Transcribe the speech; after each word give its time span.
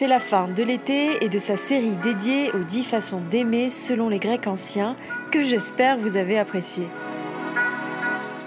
C'est 0.00 0.06
la 0.06 0.18
fin 0.18 0.48
de 0.48 0.62
l'été 0.62 1.22
et 1.22 1.28
de 1.28 1.38
sa 1.38 1.58
série 1.58 1.94
dédiée 2.02 2.50
aux 2.52 2.64
10 2.64 2.84
façons 2.84 3.20
d'aimer 3.20 3.68
selon 3.68 4.08
les 4.08 4.18
Grecs 4.18 4.46
anciens 4.46 4.96
que 5.30 5.44
j'espère 5.44 5.98
vous 5.98 6.16
avez 6.16 6.38
apprécié. 6.38 6.88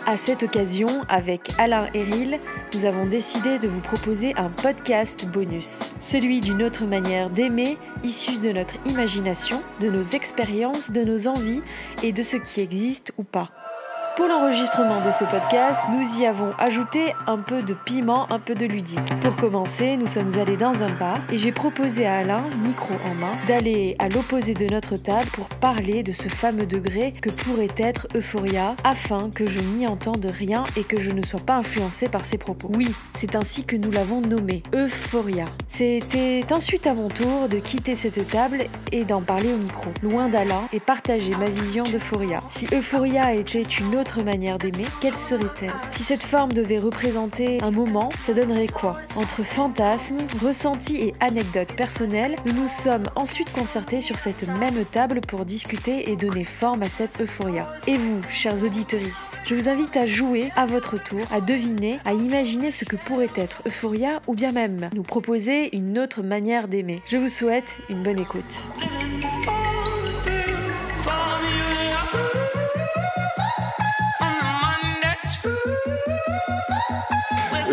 À 0.08 0.18
cette 0.18 0.42
occasion, 0.42 0.88
avec 1.10 1.52
Alain 1.60 1.90
Héril, 1.94 2.40
nous 2.74 2.86
avons 2.86 3.06
décidé 3.06 3.60
de 3.60 3.68
vous 3.68 3.82
proposer 3.82 4.34
un 4.36 4.50
podcast 4.50 5.28
bonus, 5.32 5.94
celui 6.02 6.42
d'une 6.42 6.64
autre 6.64 6.86
manière 6.86 7.30
d'aimer, 7.30 7.78
issue 8.04 8.40
de 8.40 8.52
notre 8.52 8.78
imagination, 8.88 9.62
de 9.80 9.92
nos 9.92 10.02
expériences, 10.02 10.92
de 10.92 11.04
nos 11.04 11.28
envies 11.28 11.62
et 12.02 12.14
de 12.14 12.24
ce 12.24 12.38
qui 12.38 12.62
existe 12.62 13.14
ou 13.20 13.24
pas. 13.24 13.52
Pour 14.16 14.28
l'enregistrement 14.28 15.02
de 15.02 15.12
ce 15.12 15.24
podcast, 15.24 15.82
nous 15.92 16.20
y 16.20 16.28
avons 16.28 16.52
ajouté 16.60 17.16
un 17.26 17.40
peu 17.40 17.64
de 17.64 17.74
piment, 17.74 18.32
un 18.32 18.38
peu 18.38 18.54
de 18.54 18.68
ludique. 18.68 19.00
Pour 19.22 19.36
commencer, 19.36 19.98
nous 19.98 20.06
sommes 20.06 20.38
allés 20.38 20.56
dans 20.56 20.84
un 20.84 20.92
bar 20.92 21.20
et 21.32 21.38
j'ai 21.40 21.52
proposé 21.52 22.06
à 22.06 22.18
Alain, 22.18 22.44
micro 22.64 22.94
en 22.94 23.16
main, 23.16 23.32
d'aller 23.48 23.96
à 23.98 24.10
l'opposé 24.10 24.54
de 24.54 24.72
notre 24.72 24.98
table 24.98 25.28
pour 25.34 25.48
parler 25.50 26.04
de 26.04 26.12
ce 26.12 26.30
fameux 26.30 26.68
degré 26.68 27.12
que 27.12 27.32
pourrait 27.32 27.74
être 27.78 28.08
Euphoria 28.16 28.76
afin 28.84 29.32
que 29.32 29.48
je 29.48 29.60
n'y 29.60 29.88
entende 29.88 30.28
rien 30.32 30.64
et 30.78 30.84
que 30.84 31.02
je 31.02 31.10
ne 31.10 31.24
sois 31.24 31.40
pas 31.40 31.56
influencé 31.56 32.08
par 32.08 32.24
ses 32.24 32.38
propos. 32.38 32.70
Oui, 32.72 32.94
c'est 33.16 33.36
ainsi 33.36 33.66
que 33.66 33.76
nous 33.76 33.92
l'avons 33.92 34.22
nommé, 34.22 34.62
Euphoria. 34.76 35.46
C'était 35.70 36.42
ensuite 36.52 36.86
à 36.86 36.94
mon 36.94 37.08
tour 37.08 37.50
de 37.50 37.58
quitter 37.58 37.96
cette 37.96 38.30
table 38.30 38.66
et 38.92 39.06
d'en 39.06 39.22
parler 39.22 39.52
au 39.52 39.58
micro, 39.58 39.90
loin 40.04 40.30
d'Alain 40.30 40.68
et 40.72 40.80
partager 40.80 41.36
ma 41.36 41.48
vision 41.48 41.84
d'Euphoria. 41.86 42.42
Si 42.50 42.68
Euphoria 42.72 43.34
était 43.34 43.64
une 43.64 43.96
autre 43.96 44.03
manière 44.24 44.58
d'aimer, 44.58 44.86
quelle 45.02 45.16
serait-elle? 45.16 45.74
Si 45.92 46.04
cette 46.04 46.24
forme 46.24 46.54
devait 46.54 46.78
représenter 46.78 47.62
un 47.62 47.72
moment, 47.72 48.10
ça 48.22 48.34
donnerait 48.34 48.68
quoi? 48.68 48.96
Entre 49.16 49.44
fantasmes, 49.44 50.18
ressentis 50.44 50.98
et 50.98 51.14
anecdotes 51.20 51.74
personnelles, 51.76 52.36
nous 52.46 52.54
nous 52.54 52.68
sommes 52.68 53.06
ensuite 53.16 53.52
concertés 53.52 54.02
sur 54.02 54.18
cette 54.18 54.48
même 54.60 54.86
table 54.86 55.22
pour 55.22 55.46
discuter 55.46 56.12
et 56.12 56.16
donner 56.16 56.44
forme 56.44 56.84
à 56.84 56.90
cette 56.90 57.20
euphoria. 57.20 57.68
Et 57.88 57.98
vous, 57.98 58.22
chers 58.30 58.64
auditeurs, 58.64 58.84
je 59.46 59.56
vous 59.56 59.70
invite 59.70 59.98
à 59.98 60.06
jouer 60.06 60.52
à 60.56 60.66
votre 60.66 61.02
tour, 61.02 61.22
à 61.32 61.42
deviner, 61.42 62.00
à 62.06 62.14
imaginer 62.14 62.70
ce 62.70 62.86
que 62.86 62.96
pourrait 62.96 63.32
être 63.36 63.64
euphoria 63.66 64.22
ou 64.28 64.36
bien 64.36 64.52
même 64.52 64.90
nous 64.94 65.04
proposer 65.04 65.76
une 65.76 65.98
autre 65.98 66.22
manière 66.22 66.68
d'aimer. 66.68 67.02
Je 67.06 67.18
vous 67.18 67.30
souhaite 67.30 67.76
une 67.90 68.04
bonne 68.04 68.20
écoute. 68.20 68.44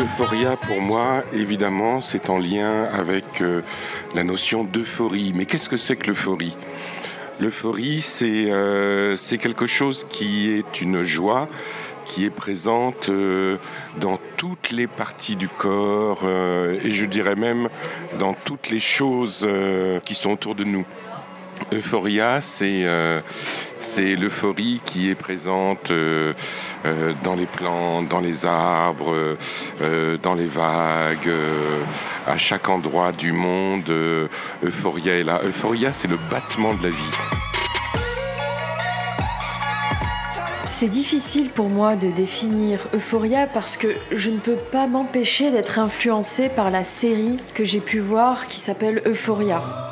Euphoria, 0.01 0.57
pour 0.57 0.81
moi, 0.81 1.25
évidemment, 1.35 2.01
c'est 2.01 2.31
en 2.31 2.39
lien 2.39 2.85
avec 2.85 3.43
euh, 3.43 3.61
la 4.15 4.25
notion 4.25 4.65
d'euphorie. 4.65 5.33
Mais 5.35 5.45
qu'est-ce 5.45 5.69
que 5.69 5.77
c'est 5.77 5.97
que 5.97 6.07
l'euphorie? 6.07 6.57
L'euphorie, 7.39 8.01
c'est 8.01 8.51
euh, 8.51 9.17
c'est 9.17 9.37
quelque 9.37 9.67
chose 9.67 10.07
qui 10.09 10.49
est 10.49 10.81
une 10.81 11.03
joie 11.03 11.49
qui 12.07 12.25
est 12.25 12.31
présente 12.31 13.11
euh, 13.11 13.59
dans 14.01 14.19
toutes 14.39 14.71
les 14.71 14.87
parties 14.87 15.37
du 15.37 15.51
corps 15.51 16.27
et 16.27 16.91
je 16.91 17.05
dirais 17.05 17.37
même 17.37 17.69
dans 18.19 18.33
toutes 18.33 18.71
les 18.71 18.81
choses 18.81 19.47
qui 20.07 20.15
sont 20.15 20.33
autour 20.33 20.55
de 20.55 20.65
nous. 20.65 20.87
Euphoria, 21.73 22.41
c'est 22.41 22.87
c'est 23.81 24.15
l'euphorie 24.17 24.81
qui 24.85 25.11
est 25.11 25.15
présente 25.15 25.91
euh, 25.91 26.35
euh, 26.85 27.13
dans 27.25 27.35
les 27.35 27.47
plantes, 27.47 28.09
dans 28.09 28.21
les 28.21 28.47
arbres, 28.47 29.37
euh, 29.81 30.19
dans 30.23 30.35
les 30.35 30.47
vagues, 30.47 31.31
à 32.27 32.37
chaque 32.37 32.69
endroit 32.69 33.13
du 33.13 33.33
monde. 33.33 33.91
Euphoria 34.63 35.19
est 35.19 35.25
là. 35.25 35.41
Euphoria, 35.45 35.93
c'est 35.93 36.09
le 36.09 36.19
battement 36.31 36.75
de 36.75 36.85
la 36.85 36.91
vie. 36.91 37.11
C'est 40.69 40.89
difficile 40.89 41.51
pour 41.51 41.69
moi 41.69 41.97
de 41.97 42.11
définir 42.11 42.87
Euphoria 42.95 43.47
parce 43.47 43.77
que 43.77 43.89
je 44.13 44.31
ne 44.31 44.39
peux 44.39 44.57
pas 44.57 44.87
m'empêcher 44.87 45.51
d'être 45.51 45.79
influencée 45.79 46.49
par 46.49 46.71
la 46.71 46.85
série 46.85 47.39
que 47.55 47.65
j'ai 47.65 47.81
pu 47.81 47.99
voir 47.99 48.47
qui 48.47 48.61
s'appelle 48.61 49.03
Euphoria. 49.05 49.90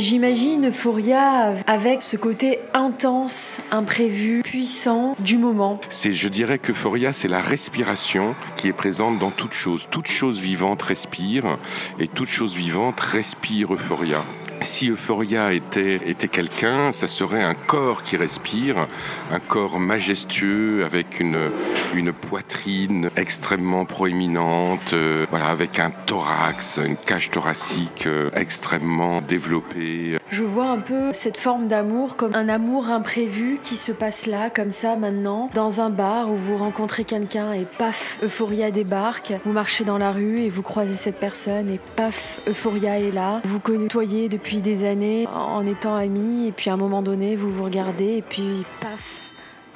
J'imagine 0.00 0.68
Euphoria 0.68 1.52
avec 1.66 2.00
ce 2.00 2.16
côté 2.16 2.58
intense, 2.72 3.58
imprévu, 3.70 4.40
puissant 4.42 5.14
du 5.18 5.36
moment. 5.36 5.78
C'est, 5.90 6.10
je 6.10 6.26
dirais 6.28 6.58
que 6.58 6.72
Euphoria, 6.72 7.12
c'est 7.12 7.28
la 7.28 7.42
respiration 7.42 8.34
qui 8.56 8.68
est 8.68 8.72
présente 8.72 9.18
dans 9.18 9.30
toute 9.30 9.52
chose. 9.52 9.88
Toute 9.90 10.06
chose 10.06 10.40
vivante 10.40 10.80
respire 10.80 11.58
et 11.98 12.08
toute 12.08 12.28
chose 12.28 12.54
vivante 12.54 12.98
respire 12.98 13.74
Euphoria. 13.74 14.24
Si 14.62 14.88
Euphoria 14.88 15.52
était, 15.52 15.96
était 16.06 16.28
quelqu'un, 16.28 16.92
ça 16.92 17.06
serait 17.06 17.42
un 17.42 17.54
corps 17.54 18.02
qui 18.02 18.16
respire, 18.16 18.88
un 19.30 19.38
corps 19.38 19.80
majestueux 19.80 20.82
avec 20.82 21.20
une, 21.20 21.50
une 21.94 22.12
poitrine 22.12 23.10
extrêmement 23.16 23.84
proéminente, 23.84 24.92
euh, 24.92 25.26
voilà, 25.30 25.46
avec 25.46 25.78
un 25.78 25.90
thorax, 25.90 26.78
une 26.84 26.96
cage 26.96 27.30
thoracique 27.30 28.06
euh, 28.06 28.30
extrêmement 28.34 29.20
développée. 29.20 30.18
Je 30.30 30.44
vois 30.44 30.68
un 30.70 30.78
peu 30.78 31.12
cette 31.12 31.36
forme 31.36 31.66
d'amour 31.66 32.16
comme 32.16 32.34
un 32.34 32.48
amour 32.48 32.88
imprévu 32.88 33.58
qui 33.62 33.76
se 33.76 33.92
passe 33.92 34.26
là, 34.26 34.50
comme 34.50 34.70
ça 34.70 34.96
maintenant, 34.96 35.48
dans 35.54 35.80
un 35.80 35.90
bar 35.90 36.30
où 36.30 36.36
vous 36.36 36.56
rencontrez 36.56 37.04
quelqu'un 37.04 37.52
et 37.52 37.66
paf, 37.78 38.18
Euphoria 38.22 38.70
débarque. 38.70 39.32
Vous 39.44 39.52
marchez 39.52 39.84
dans 39.84 39.98
la 39.98 40.12
rue 40.12 40.40
et 40.40 40.48
vous 40.48 40.62
croisez 40.62 40.94
cette 40.96 41.18
personne 41.18 41.70
et 41.70 41.80
paf, 41.96 42.40
Euphoria 42.48 42.98
est 42.98 43.10
là. 43.10 43.40
Vous 43.44 43.60
côtoyez 43.60 44.28
depuis 44.28 44.58
des 44.58 44.86
années 44.86 45.26
en 45.26 45.66
étant 45.66 45.96
amis 45.96 46.48
et 46.48 46.52
puis 46.52 46.70
à 46.70 46.74
un 46.74 46.76
moment 46.76 47.02
donné 47.02 47.36
vous 47.36 47.48
vous 47.48 47.64
regardez 47.64 48.16
et 48.16 48.22
puis 48.22 48.64
paf, 48.80 49.20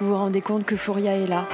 vous 0.01 0.09
vous 0.09 0.17
rendez 0.17 0.41
compte 0.41 0.65
que 0.65 0.77
Foria 0.77 1.17
est 1.17 1.27
là. 1.27 1.47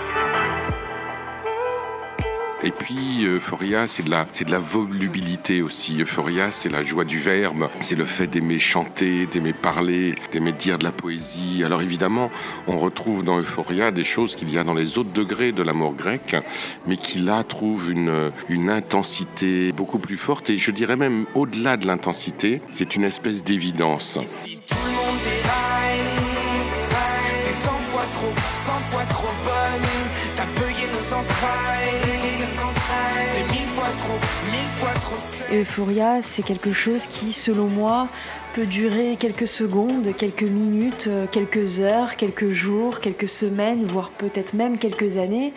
Et 2.63 2.73
puis, 2.73 3.25
Euphoria, 3.25 3.89
c'est 3.89 4.03
de, 4.03 4.11
la, 4.11 4.27
c'est 4.33 4.45
de 4.45 4.53
la 4.53 4.59
volubilité 4.59 5.63
aussi. 5.63 6.03
Euphoria, 6.03 6.51
c'est 6.51 6.69
la 6.69 6.83
joie 6.83 7.05
du 7.05 7.19
verbe, 7.19 7.71
c'est 7.81 7.97
le 7.97 8.05
fait 8.05 8.27
d'aimer 8.27 8.59
chanter, 8.59 9.27
d'aimer 9.27 9.55
parler, 9.55 10.15
d'aimer 10.33 10.53
dire 10.53 10.79
de 10.79 10.85
la 10.85 10.93
poésie. 10.93 11.63
Alors 11.65 11.81
évidemment, 11.81 12.31
on 12.67 12.79
retrouve 12.79 13.25
dans 13.25 13.39
Euphoria 13.39 13.91
des 13.91 14.05
choses 14.05 14.35
qu'il 14.37 14.51
y 14.51 14.59
a 14.59 14.65
dans 14.65 14.75
les 14.75 14.99
autres 14.99 15.13
degrés 15.13 15.53
de 15.53 15.63
l'amour 15.63 15.95
grec, 15.95 16.37
mais 16.87 16.99
qui 16.99 17.19
là 17.19 17.45
trouvent 17.45 17.91
une, 17.91 18.31
une 18.51 18.69
intensité 18.69 19.73
beaucoup 19.73 19.99
plus 19.99 20.19
forte. 20.19 20.51
Et 20.51 20.59
je 20.59 20.71
dirais 20.71 20.97
même, 20.97 21.25
au-delà 21.35 21.79
de 21.79 21.87
l'intensité, 21.87 22.61
c'est 22.71 22.95
une 22.95 23.05
espèce 23.05 23.43
d'évidence. 23.43 24.19
Euphoria, 35.53 36.23
c'est 36.23 36.43
quelque 36.43 36.73
chose 36.73 37.07
qui, 37.07 37.33
selon 37.33 37.67
moi, 37.67 38.09
peut 38.55 38.67
durer 38.67 39.17
quelques 39.19 39.49
secondes, 39.49 40.15
quelques 40.17 40.43
minutes, 40.43 41.07
euh, 41.09 41.27
quelques 41.31 41.81
heures, 41.81 42.17
quelques 42.17 42.53
jours, 42.53 43.01
quelques 43.01 43.29
semaines, 43.29 43.85
voire 43.85 44.11
peut-être 44.11 44.55
même 44.55 44.79
quelques 44.79 45.17
années, 45.17 45.53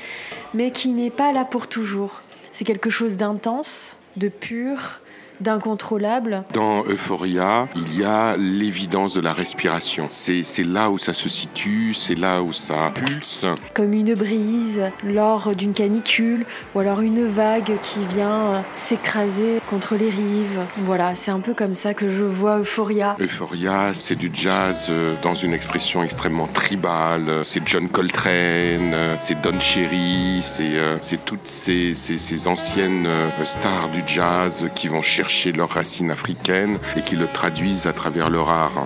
mais 0.54 0.72
qui 0.72 0.90
n'est 0.90 1.10
pas 1.10 1.32
là 1.32 1.46
pour 1.46 1.68
toujours. 1.68 2.22
C'est 2.52 2.66
quelque 2.66 2.90
chose 2.90 3.18
d'intense, 3.18 4.00
de 4.18 4.28
pur, 4.30 5.00
d'incontrôlable. 5.42 6.44
Dans 6.54 6.84
Euphoria, 6.86 7.68
il 7.76 8.00
y 8.00 8.04
a 8.04 8.38
l'évidence 8.38 9.14
de 9.14 9.22
la 9.22 9.34
respiration. 9.34 10.08
C'est 10.10 10.44
là 10.64 10.90
où 10.90 10.98
ça 10.98 11.14
se 11.14 11.30
situe, 11.30 11.94
c'est 11.94 12.16
là 12.16 12.42
où 12.42 12.54
ça 12.54 12.92
pulse. 12.94 13.46
Comme 13.74 13.94
une 13.94 14.14
brise 14.16 14.82
lors 15.04 15.56
d'une 15.56 15.74
canicule 15.74 16.46
ou 16.74 16.80
alors 16.80 17.02
une 17.02 17.26
vague 17.26 17.72
qui 17.82 18.06
vient 18.06 18.28
euh, 18.28 18.60
s'écraser 18.76 19.60
contre 19.70 19.96
les 19.96 20.10
rives. 20.10 20.60
Voilà, 20.80 21.16
c'est 21.16 21.32
un 21.32 21.40
peu 21.40 21.54
comme 21.54 21.76
ça 21.76 21.94
que 21.94 22.08
je 22.08 22.24
vois 22.24 22.60
Euphoria. 22.60 23.16
Euphoria, 23.20 23.94
c'est 23.94 24.16
du 24.16 24.30
jazz 24.34 24.88
euh, 24.90 25.16
dans 25.22 25.36
une 25.36 25.54
expression 25.54 26.04
extrêmement 26.04 26.48
tribale. 26.48 27.42
C'est 27.44 27.68
John 27.68 27.90
Coltrane, 27.90 28.94
euh, 28.94 29.16
c'est 29.20 29.42
Don 29.42 29.60
Cherry, 29.60 30.42
c'est 30.42 31.26
toutes 31.26 31.48
ces, 31.48 31.94
ces, 31.96 32.18
ces 32.18 32.48
anciennes 32.48 33.08
stars 33.44 33.90
du 33.90 34.02
jazz 34.06 34.68
qui 34.76 34.88
vont 34.88 35.02
chercher 35.02 35.24
chercher 35.34 35.52
leurs 35.52 35.70
racines 35.70 36.12
africaines 36.12 36.78
et 36.96 37.02
qui 37.02 37.16
le 37.16 37.26
traduisent 37.26 37.88
à 37.88 37.94
travers 37.94 38.30
leur 38.30 38.52
art. 38.52 38.86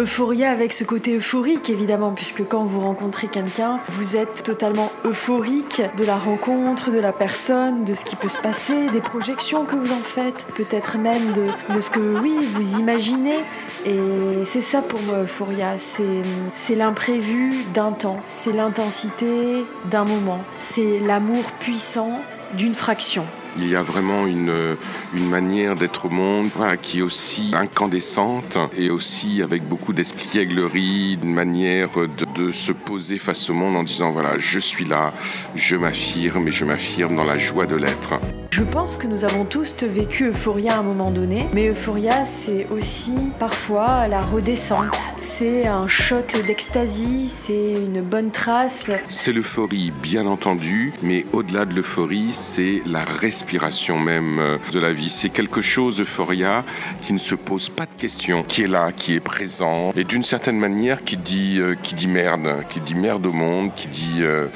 Euphoria 0.00 0.50
avec 0.50 0.72
ce 0.72 0.82
côté 0.82 1.14
euphorique 1.14 1.68
évidemment, 1.68 2.12
puisque 2.12 2.42
quand 2.48 2.64
vous 2.64 2.80
rencontrez 2.80 3.26
quelqu'un, 3.26 3.78
vous 3.90 4.16
êtes 4.16 4.42
totalement 4.42 4.90
euphorique 5.04 5.82
de 5.98 6.04
la 6.04 6.16
rencontre, 6.16 6.90
de 6.90 6.98
la 6.98 7.12
personne, 7.12 7.84
de 7.84 7.92
ce 7.92 8.06
qui 8.06 8.16
peut 8.16 8.30
se 8.30 8.38
passer, 8.38 8.88
des 8.94 9.02
projections 9.02 9.66
que 9.66 9.76
vous 9.76 9.92
en 9.92 10.00
faites, 10.02 10.46
peut-être 10.54 10.96
même 10.96 11.34
de, 11.34 11.80
ce 11.82 11.90
que, 11.90 12.00
oui, 12.00 12.32
vous 12.50 12.78
imaginez. 12.78 13.40
Et 13.84 14.00
c'est 14.46 14.62
ça 14.62 14.80
pour 14.80 15.02
moi, 15.02 15.18
Euphoria. 15.18 15.76
C'est 15.78 16.74
l'imprévu 16.74 17.64
d'un 17.74 17.92
temps, 17.92 18.20
c'est 18.26 18.52
l'intensité 18.52 19.66
d'un 19.90 20.04
moment, 20.04 20.38
c'est 20.58 20.98
l'amour 21.00 21.44
puissant 21.60 22.22
d'une 22.54 22.74
fraction. 22.74 23.26
Il 23.62 23.68
y 23.68 23.76
a 23.76 23.82
vraiment 23.82 24.26
une, 24.26 24.76
une 25.14 25.28
manière 25.28 25.76
d'être 25.76 26.06
au 26.06 26.08
monde 26.08 26.48
qui 26.80 27.00
est 27.00 27.02
aussi 27.02 27.52
incandescente 27.54 28.56
et 28.76 28.88
aussi 28.88 29.42
avec 29.42 29.62
beaucoup 29.62 29.92
d'espièglerie, 29.92 31.18
une 31.22 31.34
manière 31.34 31.90
de, 31.94 32.46
de, 32.46 32.52
se 32.52 32.72
poser 32.72 33.18
face 33.18 33.50
au 33.50 33.54
monde 33.54 33.76
en 33.76 33.82
disant 33.82 34.12
voilà, 34.12 34.38
je 34.38 34.58
suis 34.58 34.86
là, 34.86 35.12
je 35.54 35.76
m'affirme 35.76 36.48
et 36.48 36.52
je 36.52 36.64
m'affirme 36.64 37.16
dans 37.16 37.24
la 37.24 37.36
joie 37.36 37.66
de 37.66 37.76
l'être. 37.76 38.14
Je 38.50 38.64
pense 38.64 38.96
que 38.96 39.06
nous 39.06 39.24
avons 39.24 39.44
tous 39.44 39.74
vécu 39.84 40.24
Euphoria 40.26 40.74
à 40.74 40.78
un 40.80 40.82
moment 40.82 41.10
donné, 41.10 41.46
mais 41.54 41.68
Euphoria 41.68 42.24
c'est 42.24 42.66
aussi 42.70 43.14
parfois 43.38 44.08
la 44.08 44.22
redescente. 44.22 45.14
C'est 45.18 45.66
un 45.66 45.86
shot 45.86 46.26
d'extasie, 46.46 47.28
c'est 47.28 47.72
une 47.72 48.02
bonne 48.02 48.30
trace. 48.30 48.90
C'est 49.08 49.32
l'euphorie, 49.32 49.92
bien 50.02 50.26
entendu, 50.26 50.92
mais 51.02 51.26
au-delà 51.32 51.64
de 51.64 51.74
l'euphorie, 51.74 52.32
c'est 52.32 52.82
la 52.86 53.04
respiration 53.04 53.49
même 53.98 54.38
euh, 54.38 54.58
de 54.72 54.78
la 54.78 54.92
vie. 54.92 55.10
C'est 55.10 55.28
quelque 55.28 55.60
chose, 55.60 56.00
Euphoria, 56.00 56.64
qui 57.02 57.12
ne 57.12 57.18
se 57.18 57.34
pose 57.34 57.68
pas 57.68 57.86
de 57.86 57.94
questions, 58.00 58.42
qui 58.42 58.62
est 58.62 58.66
là, 58.66 58.92
qui 58.92 59.14
est 59.14 59.20
présent, 59.20 59.92
et 59.96 60.04
d'une 60.04 60.22
certaine 60.22 60.58
manière 60.58 61.04
qui 61.04 61.16
dit, 61.16 61.58
euh, 61.60 61.74
qui 61.82 61.94
dit 61.94 62.08
merde, 62.08 62.64
qui 62.68 62.80
dit 62.80 62.94
merde 62.94 63.26
au 63.26 63.32
monde, 63.32 63.74
qui 63.74 63.88
dit 63.88 64.20
euh, 64.20 64.48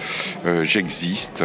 j'existe, 0.63 1.45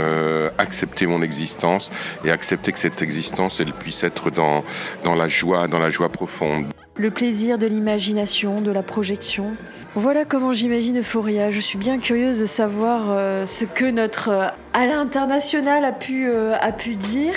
accepter 0.57 1.07
mon 1.07 1.21
existence 1.21 1.91
et 2.25 2.31
accepter 2.31 2.71
que 2.71 2.79
cette 2.79 3.01
existence, 3.01 3.59
elle 3.59 3.73
puisse 3.73 4.03
être 4.03 4.29
dans, 4.29 4.63
dans 5.03 5.15
la 5.15 5.27
joie, 5.27 5.67
dans 5.67 5.79
la 5.79 5.89
joie 5.89 6.09
profonde. 6.09 6.65
Le 6.99 7.11
plaisir 7.11 7.57
de 7.57 7.65
l'imagination, 7.65 8.59
de 8.59 8.71
la 8.71 8.83
projection. 8.83 9.55
Voilà 9.95 10.25
comment 10.25 10.51
j'imagine 10.51 10.99
Euphoria. 10.99 11.49
Je 11.49 11.61
suis 11.61 11.77
bien 11.77 11.97
curieuse 11.97 12.41
de 12.41 12.45
savoir 12.45 13.05
euh, 13.07 13.45
ce 13.45 13.63
que 13.63 13.89
notre 13.89 14.27
euh, 14.27 14.47
Alain 14.73 14.99
International 14.99 15.85
a 15.85 15.93
pu, 15.93 16.27
euh, 16.29 16.57
a 16.59 16.73
pu 16.73 16.97
dire. 16.97 17.35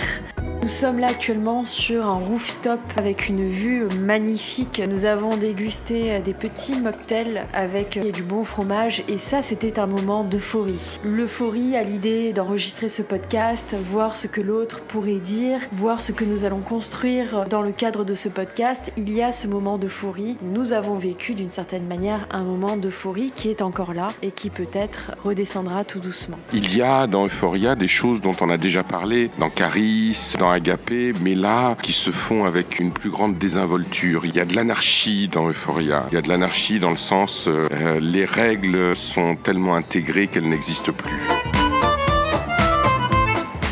Nous 0.62 0.68
sommes 0.68 1.00
là 1.00 1.08
actuellement 1.08 1.64
sur 1.64 2.06
un 2.06 2.14
rooftop 2.14 2.78
avec 2.96 3.28
une 3.28 3.48
vue 3.48 3.88
magnifique. 4.00 4.80
Nous 4.88 5.06
avons 5.06 5.36
dégusté 5.36 6.20
des 6.20 6.34
petits 6.34 6.80
mocktails 6.80 7.42
avec 7.52 7.98
du 8.12 8.22
bon 8.22 8.44
fromage 8.44 9.02
et 9.08 9.18
ça 9.18 9.42
c'était 9.42 9.80
un 9.80 9.88
moment 9.88 10.22
d'euphorie. 10.22 11.00
L'euphorie 11.04 11.74
à 11.74 11.82
l'idée 11.82 12.32
d'enregistrer 12.32 12.88
ce 12.88 13.02
podcast, 13.02 13.74
voir 13.82 14.14
ce 14.14 14.28
que 14.28 14.40
l'autre 14.40 14.82
pourrait 14.82 15.18
dire, 15.18 15.58
voir 15.72 16.00
ce 16.00 16.12
que 16.12 16.24
nous 16.24 16.44
allons 16.44 16.60
construire 16.60 17.44
dans 17.50 17.62
le 17.62 17.72
cadre 17.72 18.04
de 18.04 18.14
ce 18.14 18.28
podcast. 18.28 18.92
Il 18.96 19.12
y 19.12 19.20
a 19.20 19.32
ce 19.32 19.48
moment 19.48 19.78
d'euphorie. 19.78 20.36
Nous 20.42 20.72
avons 20.72 20.94
vécu 20.94 21.34
d'une 21.34 21.50
certaine 21.50 21.88
manière 21.88 22.28
un 22.30 22.44
moment 22.44 22.76
d'euphorie 22.76 23.32
qui 23.34 23.50
est 23.50 23.62
encore 23.62 23.94
là 23.94 24.06
et 24.22 24.30
qui 24.30 24.48
peut-être 24.48 25.10
redescendra 25.24 25.82
tout 25.82 25.98
doucement. 25.98 26.38
Il 26.52 26.76
y 26.76 26.82
a 26.82 27.08
dans 27.08 27.26
Euphoria 27.26 27.74
des 27.74 27.88
choses 27.88 28.20
dont 28.20 28.36
on 28.40 28.48
a 28.48 28.58
déjà 28.58 28.84
parlé, 28.84 29.28
dans 29.40 29.50
Caris, 29.50 30.34
dans 30.38 30.51
Agapé, 30.52 31.12
mais 31.22 31.34
là, 31.34 31.76
qui 31.82 31.93
se 31.93 32.10
font 32.10 32.44
avec 32.44 32.78
une 32.78 32.93
plus 32.93 33.10
grande 33.10 33.38
désinvolture. 33.38 34.25
Il 34.25 34.34
y 34.34 34.40
a 34.40 34.44
de 34.44 34.54
l'anarchie 34.54 35.28
dans 35.28 35.49
Euphoria. 35.49 36.06
Il 36.10 36.14
y 36.14 36.19
a 36.19 36.22
de 36.22 36.28
l'anarchie 36.28 36.78
dans 36.78 36.90
le 36.90 36.96
sens, 36.96 37.49
euh, 37.49 37.99
les 38.00 38.25
règles 38.25 38.94
sont 38.94 39.37
tellement 39.37 39.75
intégrées 39.75 40.26
qu'elles 40.26 40.49
n'existent 40.49 40.93
plus. 40.93 41.20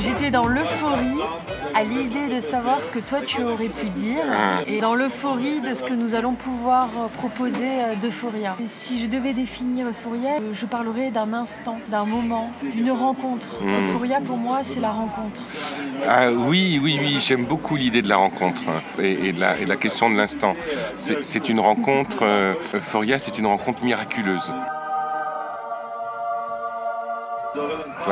J'étais 0.03 0.31
dans 0.31 0.47
l'euphorie 0.47 0.90
à 1.81 1.83
l'idée 1.83 2.29
de 2.29 2.41
savoir 2.41 2.83
ce 2.83 2.91
que 2.91 2.99
toi 2.99 3.21
tu 3.27 3.43
aurais 3.43 3.69
pu 3.69 3.87
dire 3.87 4.25
et 4.67 4.81
dans 4.81 4.95
l'euphorie 4.95 5.61
de 5.63 5.73
ce 5.73 5.83
que 5.83 5.95
nous 5.95 6.15
allons 6.15 6.35
pouvoir 6.35 6.89
euh, 6.99 7.09
proposer 7.09 7.71
euh, 7.81 7.95
d'Euphoria. 7.95 8.55
Et 8.63 8.67
Si 8.67 9.01
je 9.01 9.07
devais 9.07 9.33
définir 9.33 9.87
Euphoria, 9.89 10.33
euh, 10.35 10.53
je 10.53 10.67
parlerais 10.67 11.11
d'un 11.11 11.33
instant, 11.33 11.79
d'un 11.89 12.05
moment, 12.05 12.51
d'une 12.63 12.91
rencontre. 12.91 13.49
Euphoria 13.65 14.21
pour 14.21 14.37
moi 14.37 14.59
c'est 14.63 14.81
la 14.81 14.91
rencontre. 14.91 15.41
Ah, 16.07 16.31
oui, 16.31 16.79
oui, 16.83 16.99
oui, 17.01 17.19
j'aime 17.19 17.47
beaucoup 17.47 17.77
l'idée 17.77 18.03
de 18.03 18.09
la 18.11 18.17
rencontre 18.17 18.63
hein, 18.69 18.83
et, 19.03 19.29
et 19.29 19.33
de, 19.33 19.41
la, 19.41 19.59
et 19.59 19.65
de 19.65 19.71
la 19.71 19.77
question 19.77 20.11
de 20.11 20.17
l'instant. 20.17 20.55
C'est 20.97 21.25
c'est 21.25 21.49
une 21.49 21.61
rencontre, 21.61 22.19
euh, 22.23 22.55
Euphoria, 22.75 23.19
c'est 23.19 23.39
une 23.39 23.47
rencontre 23.47 23.83
miraculeuse. 23.85 24.53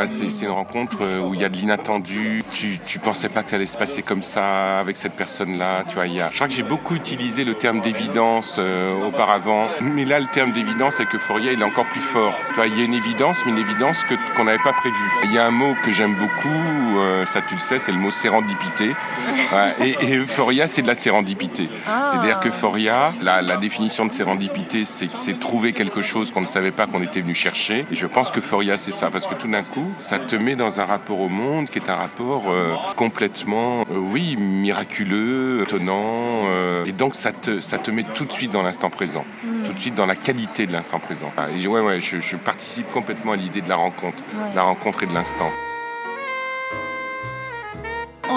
C'est 0.06 0.44
une 0.44 0.50
rencontre 0.50 0.98
euh, 1.02 1.20
où 1.20 1.34
il 1.34 1.40
y 1.40 1.44
a 1.44 1.48
de 1.48 1.56
l'inattendu. 1.56 2.42
Tu, 2.50 2.78
tu 2.84 2.98
pensais 2.98 3.28
pas 3.28 3.42
que 3.42 3.50
ça 3.50 3.56
allait 3.56 3.66
se 3.66 3.76
passer 3.76 4.02
comme 4.02 4.22
ça 4.22 4.78
avec 4.78 4.96
cette 4.96 5.14
personne-là. 5.14 5.84
Tu 5.88 5.94
vois, 5.94 6.06
il 6.06 6.14
y 6.14 6.20
a... 6.20 6.28
Je 6.30 6.36
crois 6.36 6.46
que 6.46 6.52
j'ai 6.52 6.62
beaucoup 6.62 6.94
utilisé 6.94 7.44
le 7.44 7.54
terme 7.54 7.80
d'évidence 7.80 8.56
euh, 8.58 8.94
auparavant, 9.04 9.68
mais 9.80 10.04
là, 10.04 10.20
le 10.20 10.26
terme 10.26 10.52
d'évidence 10.52 10.96
avec 11.00 11.14
Euphoria, 11.14 11.52
il 11.52 11.60
est 11.60 11.64
encore 11.64 11.86
plus 11.86 12.00
fort. 12.00 12.34
Tu 12.50 12.54
vois, 12.54 12.66
il 12.66 12.78
y 12.78 12.82
a 12.82 12.84
une 12.84 12.94
évidence, 12.94 13.38
mais 13.44 13.52
une 13.52 13.58
évidence 13.58 14.02
que 14.04 14.14
qu'on 14.36 14.44
n'avait 14.44 14.62
pas 14.62 14.72
prévue. 14.72 14.94
Il 15.24 15.32
y 15.32 15.38
a 15.38 15.46
un 15.46 15.50
mot 15.50 15.74
que 15.82 15.90
j'aime 15.90 16.14
beaucoup, 16.14 16.98
euh, 16.98 17.24
ça 17.26 17.40
tu 17.40 17.54
le 17.54 17.60
sais, 17.60 17.78
c'est 17.78 17.92
le 17.92 17.98
mot 17.98 18.10
sérendipité. 18.10 18.94
Ouais, 19.50 19.74
et, 19.80 19.96
et 20.02 20.16
Euphoria, 20.18 20.66
c'est 20.66 20.82
de 20.82 20.86
la 20.86 20.94
sérendipité. 20.94 21.70
Ah. 21.88 22.10
C'est-à-dire 22.10 22.38
que 22.38 22.48
Euphoria, 22.48 23.14
la, 23.22 23.40
la 23.40 23.56
définition 23.56 24.04
de 24.04 24.12
sérendipité, 24.12 24.84
c'est 24.84 25.08
c'est 25.10 25.40
trouver 25.40 25.72
quelque 25.72 26.02
chose 26.02 26.30
qu'on 26.30 26.42
ne 26.42 26.46
savait 26.46 26.70
pas 26.70 26.86
qu'on 26.86 27.02
était 27.02 27.22
venu 27.22 27.34
chercher. 27.34 27.86
Et 27.90 27.96
je 27.96 28.06
pense 28.06 28.30
que 28.30 28.40
Euphoria, 28.40 28.76
c'est 28.76 28.92
ça, 28.92 29.10
parce 29.10 29.26
que 29.26 29.34
tout 29.34 29.48
d'un 29.48 29.62
coup, 29.62 29.77
ça 29.98 30.18
te 30.18 30.36
met 30.36 30.56
dans 30.56 30.80
un 30.80 30.84
rapport 30.84 31.20
au 31.20 31.28
monde 31.28 31.68
qui 31.68 31.78
est 31.78 31.90
un 31.90 31.96
rapport 31.96 32.44
euh, 32.48 32.74
complètement, 32.96 33.82
euh, 33.90 33.96
oui, 33.98 34.36
miraculeux, 34.36 35.62
étonnant. 35.62 36.44
euh, 36.46 36.84
et 36.84 36.92
donc, 36.92 37.14
ça 37.14 37.32
te, 37.32 37.60
ça 37.60 37.78
te 37.78 37.90
met 37.90 38.04
tout 38.14 38.24
de 38.24 38.32
suite 38.32 38.52
dans 38.52 38.62
l'instant 38.62 38.90
présent, 38.90 39.24
tout 39.64 39.72
de 39.72 39.78
suite 39.78 39.94
dans 39.94 40.06
la 40.06 40.16
qualité 40.16 40.66
de 40.66 40.72
l'instant 40.72 40.98
présent. 40.98 41.30
Ah, 41.36 41.46
Et 41.56 41.66
ouais, 41.66 41.80
ouais, 41.80 42.00
je, 42.00 42.18
je 42.20 42.36
participe 42.36 42.90
complètement 42.90 43.32
à 43.32 43.36
l'idée 43.36 43.60
de 43.60 43.68
la 43.68 43.76
rencontre, 43.76 44.22
Ouais. 44.34 44.50
la 44.54 44.62
rencontre 44.62 45.02
et 45.02 45.06
de 45.06 45.14
l'instant. 45.14 45.50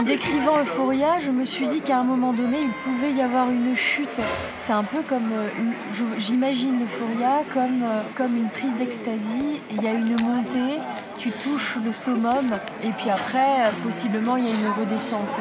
En 0.01 0.03
décrivant 0.03 0.57
Euphoria, 0.57 1.19
je 1.19 1.29
me 1.29 1.45
suis 1.45 1.67
dit 1.67 1.79
qu'à 1.79 1.99
un 1.99 2.03
moment 2.03 2.33
donné, 2.33 2.57
il 2.59 2.71
pouvait 2.71 3.11
y 3.11 3.21
avoir 3.21 3.51
une 3.51 3.75
chute. 3.75 4.19
C'est 4.65 4.73
un 4.73 4.83
peu 4.83 5.03
comme, 5.07 5.31
euh, 5.31 5.47
j'imagine 6.17 6.81
Euphoria 6.81 7.43
comme, 7.53 7.83
euh, 7.83 8.01
comme 8.15 8.35
une 8.35 8.49
prise 8.49 8.73
d'extasie. 8.79 9.61
Il 9.69 9.83
y 9.83 9.87
a 9.87 9.91
une 9.91 10.15
montée, 10.23 10.79
tu 11.19 11.29
touches 11.29 11.77
le 11.85 11.91
summum, 11.91 12.57
et 12.83 12.89
puis 12.97 13.11
après, 13.11 13.61
euh, 13.61 13.69
possiblement, 13.83 14.37
il 14.37 14.45
y 14.45 14.47
a 14.47 14.49
une 14.49 14.85
redescente. 14.85 15.39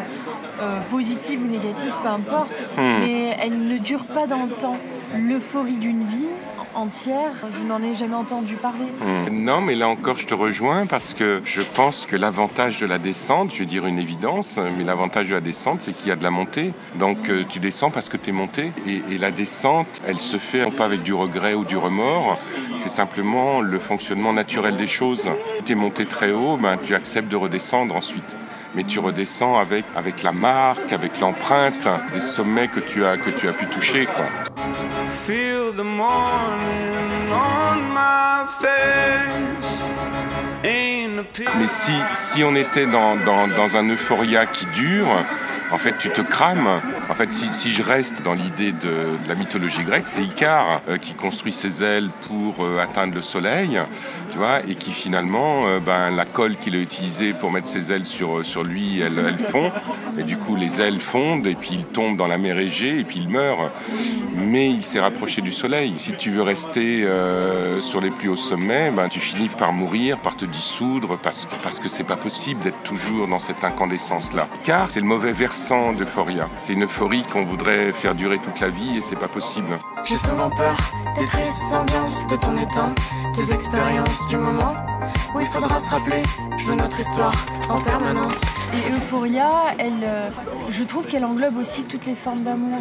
Euh, 0.60 0.82
positive 0.90 1.40
ou 1.42 1.46
négative, 1.46 1.94
peu 2.02 2.08
importe, 2.08 2.62
mais 2.76 3.38
elle 3.40 3.66
ne 3.66 3.78
dure 3.78 4.04
pas 4.04 4.26
dans 4.26 4.42
le 4.42 4.50
temps. 4.50 4.76
L'euphorie 5.16 5.78
d'une 5.78 6.04
vie 6.04 6.34
entière, 6.74 7.32
je 7.58 7.64
n'en 7.64 7.82
ai 7.82 7.94
jamais 7.94 8.14
entendu 8.14 8.54
parler. 8.54 8.86
Hmm. 9.00 9.44
Non, 9.44 9.60
mais 9.60 9.74
là 9.74 9.88
encore, 9.88 10.18
je 10.18 10.26
te 10.26 10.34
rejoins 10.34 10.86
parce 10.86 11.14
que 11.14 11.40
je 11.44 11.62
pense 11.62 12.06
que 12.06 12.16
l'avantage 12.16 12.80
de 12.80 12.86
la 12.86 12.98
descente, 12.98 13.52
je 13.52 13.60
vais 13.60 13.66
dire 13.66 13.86
une 13.86 13.98
évidence, 13.98 14.58
mais 14.76 14.84
l'avantage 14.84 15.28
de 15.28 15.34
la 15.34 15.40
descente, 15.40 15.82
c'est 15.82 15.92
qu'il 15.92 16.08
y 16.08 16.12
a 16.12 16.16
de 16.16 16.22
la 16.22 16.30
montée. 16.30 16.72
Donc 16.96 17.28
euh, 17.28 17.44
tu 17.48 17.58
descends 17.58 17.90
parce 17.90 18.08
que 18.08 18.16
tu 18.16 18.30
es 18.30 18.32
monté. 18.32 18.72
Et, 18.86 19.18
la 19.18 19.30
descente, 19.30 20.00
elle 20.06 20.20
se 20.20 20.38
fait 20.38 20.70
pas 20.70 20.84
avec 20.84 21.02
du 21.02 21.12
regret 21.12 21.52
ou 21.54 21.64
du 21.64 21.76
remords, 21.76 22.38
c'est 22.78 22.90
simplement 22.90 23.60
le 23.60 23.78
fonctionnement 23.78 24.32
naturel 24.32 24.76
des 24.76 24.86
choses. 24.86 25.28
Tu 25.66 25.72
es 25.72 25.74
monté 25.74 26.06
très 26.06 26.30
haut, 26.30 26.56
ben, 26.56 26.78
tu 26.82 26.94
acceptes 26.94 27.28
de 27.28 27.36
redescendre 27.36 27.94
ensuite. 27.94 28.36
Mais 28.74 28.84
tu 28.84 28.98
redescends 28.98 29.58
avec, 29.58 29.84
la 30.22 30.32
marque, 30.32 30.92
avec 30.92 31.20
l'empreinte 31.20 31.88
des 32.14 32.20
sommets 32.20 32.68
que 32.68 32.80
tu 32.80 33.04
as, 33.04 33.18
que 33.18 33.30
tu 33.30 33.48
as 33.48 33.52
pu 33.52 33.66
toucher. 33.66 34.06
Mais 41.58 41.68
si, 41.68 41.92
si 42.14 42.44
on 42.44 42.54
était 42.54 42.86
dans 42.86 43.76
un 43.76 43.88
euphoria 43.88 44.46
qui 44.46 44.66
dure, 44.66 45.24
en 45.72 45.78
fait, 45.78 45.96
tu 45.98 46.10
te 46.10 46.20
crames. 46.20 46.80
En 47.08 47.14
fait, 47.14 47.32
si, 47.32 47.72
je 47.72 47.82
reste 47.82 48.22
dans 48.22 48.34
l'idée 48.34 48.72
de, 48.72 49.16
la 49.28 49.34
mythologie 49.34 49.82
grecque, 49.84 50.08
c'est 50.08 50.22
Icare 50.22 50.82
euh, 50.88 50.96
qui 50.96 51.14
construit 51.14 51.52
ses 51.52 51.84
ailes 51.84 52.08
pour 52.26 52.64
euh, 52.64 52.78
atteindre 52.78 53.14
le 53.14 53.22
soleil, 53.22 53.80
tu 54.30 54.38
vois, 54.38 54.60
et 54.66 54.74
qui 54.74 54.90
finalement, 54.90 55.66
euh, 55.66 55.80
ben, 55.80 56.10
la 56.10 56.24
colle 56.24 56.56
qu'il 56.56 56.74
a 56.74 56.78
utilisée 56.78 57.32
pour 57.32 57.52
mettre 57.52 57.68
ses 57.68 57.92
ailes 57.92 58.06
sur, 58.06 58.44
sur 58.44 58.64
lui, 58.64 59.00
elle, 59.00 59.18
elle 59.18 59.38
fond. 59.38 59.70
Et 60.18 60.24
du 60.24 60.36
coup, 60.36 60.56
les 60.56 60.80
ailes 60.80 61.00
fondent, 61.00 61.46
et 61.46 61.54
puis 61.54 61.70
il 61.72 61.84
tombe 61.84 62.16
dans 62.16 62.26
la 62.26 62.38
mer 62.38 62.58
Égée, 62.58 62.98
et 62.98 63.04
puis 63.04 63.20
il 63.20 63.28
meurt. 63.28 63.70
Mais 64.34 64.70
il 64.70 64.82
s'est 64.82 65.00
rapproché 65.00 65.42
du 65.42 65.52
soleil. 65.52 65.94
Si 65.98 66.12
tu 66.12 66.30
veux 66.30 66.42
rester 66.42 67.06
sur 67.80 68.00
les 68.00 68.10
plus 68.10 68.28
hauts 68.28 68.36
sommets, 68.36 68.90
ben, 68.90 69.08
tu 69.08 69.20
finis 69.20 69.48
par 69.48 69.72
mourir, 69.72 70.18
par 70.18 70.36
te 70.36 70.44
dissoudre, 70.44 71.18
parce 71.18 71.44
que 71.44 71.54
parce 71.62 71.78
que 71.78 71.88
c'est 71.88 72.04
pas 72.04 72.16
possible 72.16 72.62
d'être 72.62 72.82
toujours 72.82 73.28
dans 73.28 73.38
cette 73.38 73.62
incandescence-là. 73.62 74.48
Car 74.62 74.90
c'est 74.90 75.00
le 75.00 75.06
mauvais 75.06 75.32
versant 75.32 75.59
d'euphoria. 75.68 76.48
C'est 76.58 76.72
une 76.72 76.84
euphorie 76.84 77.22
qu'on 77.22 77.44
voudrait 77.44 77.92
faire 77.92 78.14
durer 78.14 78.38
toute 78.38 78.60
la 78.60 78.70
vie 78.70 78.96
et 78.96 79.02
c'est 79.02 79.16
pas 79.16 79.28
possible. 79.28 79.78
J'ai 80.04 80.16
souvent 80.16 80.48
peur 80.48 80.74
des 81.18 81.26
tristes 81.26 81.74
ambiances 81.74 82.26
de 82.28 82.36
ton 82.36 82.56
état, 82.56 82.88
tes 83.34 83.52
expériences 83.52 84.26
du 84.30 84.36
moment 84.38 84.74
où 85.34 85.40
il 85.40 85.46
faudra 85.46 85.78
se 85.78 85.90
rappeler. 85.90 86.22
Je 86.56 86.64
veux 86.64 86.76
notre 86.76 86.98
histoire 86.98 87.34
en 87.68 87.78
permanence. 87.82 88.40
Et 88.72 88.90
Euphoria, 88.90 89.74
elle, 89.78 90.02
euh, 90.02 90.30
je 90.70 90.82
trouve 90.82 91.06
qu'elle 91.06 91.24
englobe 91.26 91.58
aussi 91.58 91.84
toutes 91.84 92.06
les 92.06 92.14
formes 92.14 92.42
d'amour 92.42 92.80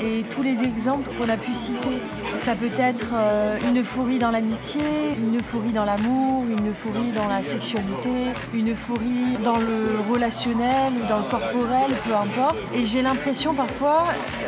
et 0.00 0.24
tous 0.30 0.42
les 0.42 0.62
exemples 0.62 1.08
qu'on 1.18 1.28
a 1.28 1.36
pu 1.36 1.52
citer. 1.52 2.00
Ça 2.38 2.54
peut 2.54 2.70
être 2.78 3.10
euh, 3.14 3.58
une 3.68 3.80
euphorie 3.80 4.18
dans 4.18 4.30
l'amitié, 4.30 4.82
une 5.18 5.38
euphorie 5.38 5.72
dans 5.72 5.84
l'amour, 5.84 6.44
une 6.44 6.70
euphorie 6.70 7.12
dans 7.14 7.28
la 7.28 7.42
sexualité, 7.42 8.32
une 8.54 8.72
euphorie 8.72 9.36
dans 9.44 9.58
le 9.58 10.00
relationnel 10.10 10.92
ou 11.02 11.06
dans 11.06 11.18
le 11.18 11.24
corporel, 11.24 11.90
peu 12.06 12.14
importe. 12.14 12.58
Et 12.74 12.84
j'ai 12.84 13.02
l'impression 13.02 13.54
parfois, 13.54 14.04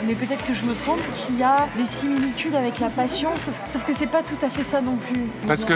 mais 0.07 0.15
peut-être 0.15 0.45
que 0.45 0.55
je 0.55 0.65
me 0.65 0.75
trompe, 0.75 1.01
qu'il 1.27 1.39
y 1.39 1.43
a 1.43 1.67
des 1.77 1.87
similitudes 1.87 2.55
avec 2.55 2.79
la 2.79 2.89
passion, 2.89 3.31
sauf, 3.39 3.55
sauf 3.69 3.85
que 3.85 3.93
c'est 3.95 4.07
pas 4.07 4.23
tout 4.23 4.45
à 4.45 4.49
fait 4.49 4.63
ça 4.63 4.81
non 4.81 4.97
plus. 4.97 5.29
Parce 5.47 5.65
que, 5.65 5.75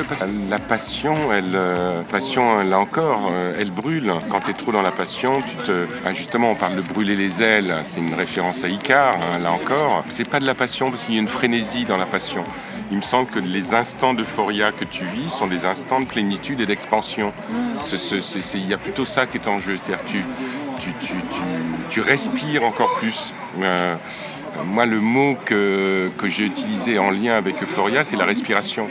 la 0.49 0.59
passion, 0.59 1.17
elle, 1.33 1.55
euh, 1.55 2.03
passion, 2.11 2.63
là 2.63 2.79
encore, 2.79 3.29
euh, 3.31 3.57
elle 3.59 3.71
brûle. 3.71 4.13
Quand 4.31 4.41
tu 4.41 4.51
es 4.51 4.55
trop 4.55 4.73
dans 4.73 4.83
la 4.83 4.91
passion, 4.91 5.33
tu 5.47 5.57
te. 5.57 5.87
ah, 6.05 6.11
justement, 6.11 6.51
on 6.51 6.55
parle 6.55 6.77
de 6.77 6.83
brûler 6.83 7.17
les 7.17 7.43
ailes. 7.43 7.75
C'est 7.85 8.01
une 8.01 8.15
référence 8.15 8.65
à 8.65 8.69
Icar, 8.69 9.15
hein, 9.15 9.39
là 9.39 9.53
encore. 9.67 10.05
C'est 10.11 10.29
pas 10.29 10.41
de 10.41 10.47
la 10.47 10.55
passion 10.55 10.91
parce 10.91 11.05
qu'il 11.05 11.15
y 11.15 11.19
a 11.19 11.21
une 11.21 11.29
frénésie 11.29 11.85
dans 11.85 11.97
la 11.97 12.07
passion. 12.07 12.45
Il 12.91 12.99
me 12.99 13.03
semble 13.03 13.29
que 13.29 13.39
les 13.41 13.75
instants 13.75 14.15
d'euphoria 14.15 14.71
que 14.71 14.85
tu 14.85 15.05
vis 15.05 15.29
sont 15.31 15.47
des 15.47 15.67
instants 15.67 16.01
de 16.01 16.07
plénitude 16.07 16.61
et 16.61 16.67
d'expansion. 16.67 17.33
C'est- 17.85 17.99
Il 18.55 18.67
y 18.69 18.75
a 18.75 18.79
plutôt 18.79 19.05
ça 19.05 19.27
qui 19.27 19.39
est 19.39 19.49
en 19.49 19.59
jeu. 19.59 19.77
C'est-à-dire 19.83 20.05
tu, 20.07 20.25
tu, 20.81 20.93
tu, 21.01 21.15
tu, 21.91 22.01
respires 22.01 22.65
encore 22.65 22.95
plus. 22.95 23.33
Euh, 23.61 23.97
moi, 24.65 24.87
le 24.87 25.01
mot 25.01 25.37
que, 25.45 26.11
que 26.17 26.29
j'ai 26.29 26.45
utilisé 26.45 26.99
en 26.99 27.11
lien 27.11 27.35
avec 27.37 27.63
euphoria, 27.63 28.05
c'est 28.05 28.17
la 28.17 28.25
respiration. 28.25 28.89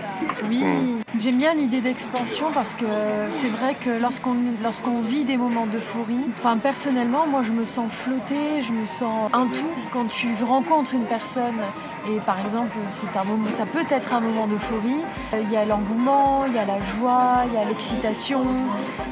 Oui. 0.50 1.05
J'aime 1.22 1.38
bien 1.38 1.54
l'idée 1.54 1.82
d'expansion 1.82 2.48
parce 2.54 2.74
que 2.74 2.86
c'est 3.32 3.50
vrai 3.50 3.76
que 3.76 3.90
lorsqu'on 4.00 5.02
vit 5.02 5.24
des 5.24 5.38
moments 5.38 5.66
d'euphorie, 5.66 6.26
enfin 6.38 6.58
personnellement, 6.58 7.28
moi 7.28 7.42
je 7.44 7.52
me 7.52 7.66
sens 7.66 7.92
flotter, 7.92 8.62
je 8.62 8.74
me 8.74 8.86
sens 8.86 9.30
un 9.34 9.48
tout 9.48 9.72
quand 9.94 10.06
tu 10.08 10.30
rencontres 10.44 10.94
une 10.94 11.06
personne 11.06 11.60
et 12.08 12.20
par 12.20 12.40
exemple 12.46 12.76
c'est 12.90 13.18
un 13.18 13.24
moment, 13.24 13.52
ça 13.52 13.66
peut 13.66 13.84
être 13.90 14.14
un 14.14 14.22
moment 14.22 14.48
d'euphorie. 14.48 15.04
Il 15.34 15.52
y 15.52 15.58
a 15.58 15.66
l'engouement, 15.66 16.46
il 16.48 16.54
y 16.54 16.60
a 16.60 16.66
la 16.66 16.80
joie, 16.98 17.44
il 17.48 17.54
y 17.54 17.58
a 17.58 17.66
l'excitation 17.66 18.44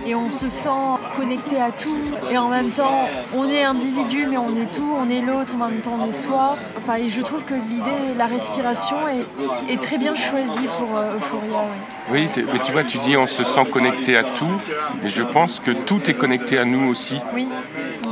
et 0.06 0.16
on 0.16 0.30
se 0.30 0.50
sent 0.50 0.70
connecté 1.16 1.60
à 1.60 1.72
tout 1.72 1.98
et 2.32 2.38
en 2.38 2.50
même 2.50 2.70
temps 2.72 3.08
on 3.36 3.50
est 3.50 3.64
individu 3.64 4.28
mais 4.30 4.38
on 4.38 4.56
est 4.56 4.72
tout, 4.72 4.94
on 4.98 5.10
est 5.10 5.22
l'autre, 5.22 5.54
en 5.56 5.70
même 5.70 5.82
temps 5.82 5.98
on 6.02 6.08
est 6.10 6.12
soi. 6.12 6.58
Enfin 6.78 6.96
et 6.96 7.10
je 7.10 7.22
trouve 7.22 7.44
que 7.44 7.54
l'idée, 7.54 8.16
la 8.18 8.26
respiration 8.28 8.98
est, 9.08 9.74
est 9.74 9.82
très 9.82 9.98
bien 9.98 10.16
choisie 10.16 10.68
pour 10.78 10.98
euh, 10.98 11.16
Euphoria. 11.16 11.64
oui. 12.12 12.30
Mais 12.52 12.60
tu 12.60 12.72
vois, 12.72 12.84
tu 12.84 12.98
dis 13.00 13.18
on 13.18 13.28
se 13.28 13.44
sent 13.44 13.66
connecté 13.72 14.18
à 14.18 14.24
tout, 14.24 14.62
et 15.04 15.08
je 15.08 15.24
pense 15.24 15.60
que 15.60 15.72
tout 15.72 16.10
est 16.10 16.14
connecté 16.14 16.58
à 16.58 16.66
nous 16.66 16.90
aussi. 16.90 17.20
Oui, 17.34 17.48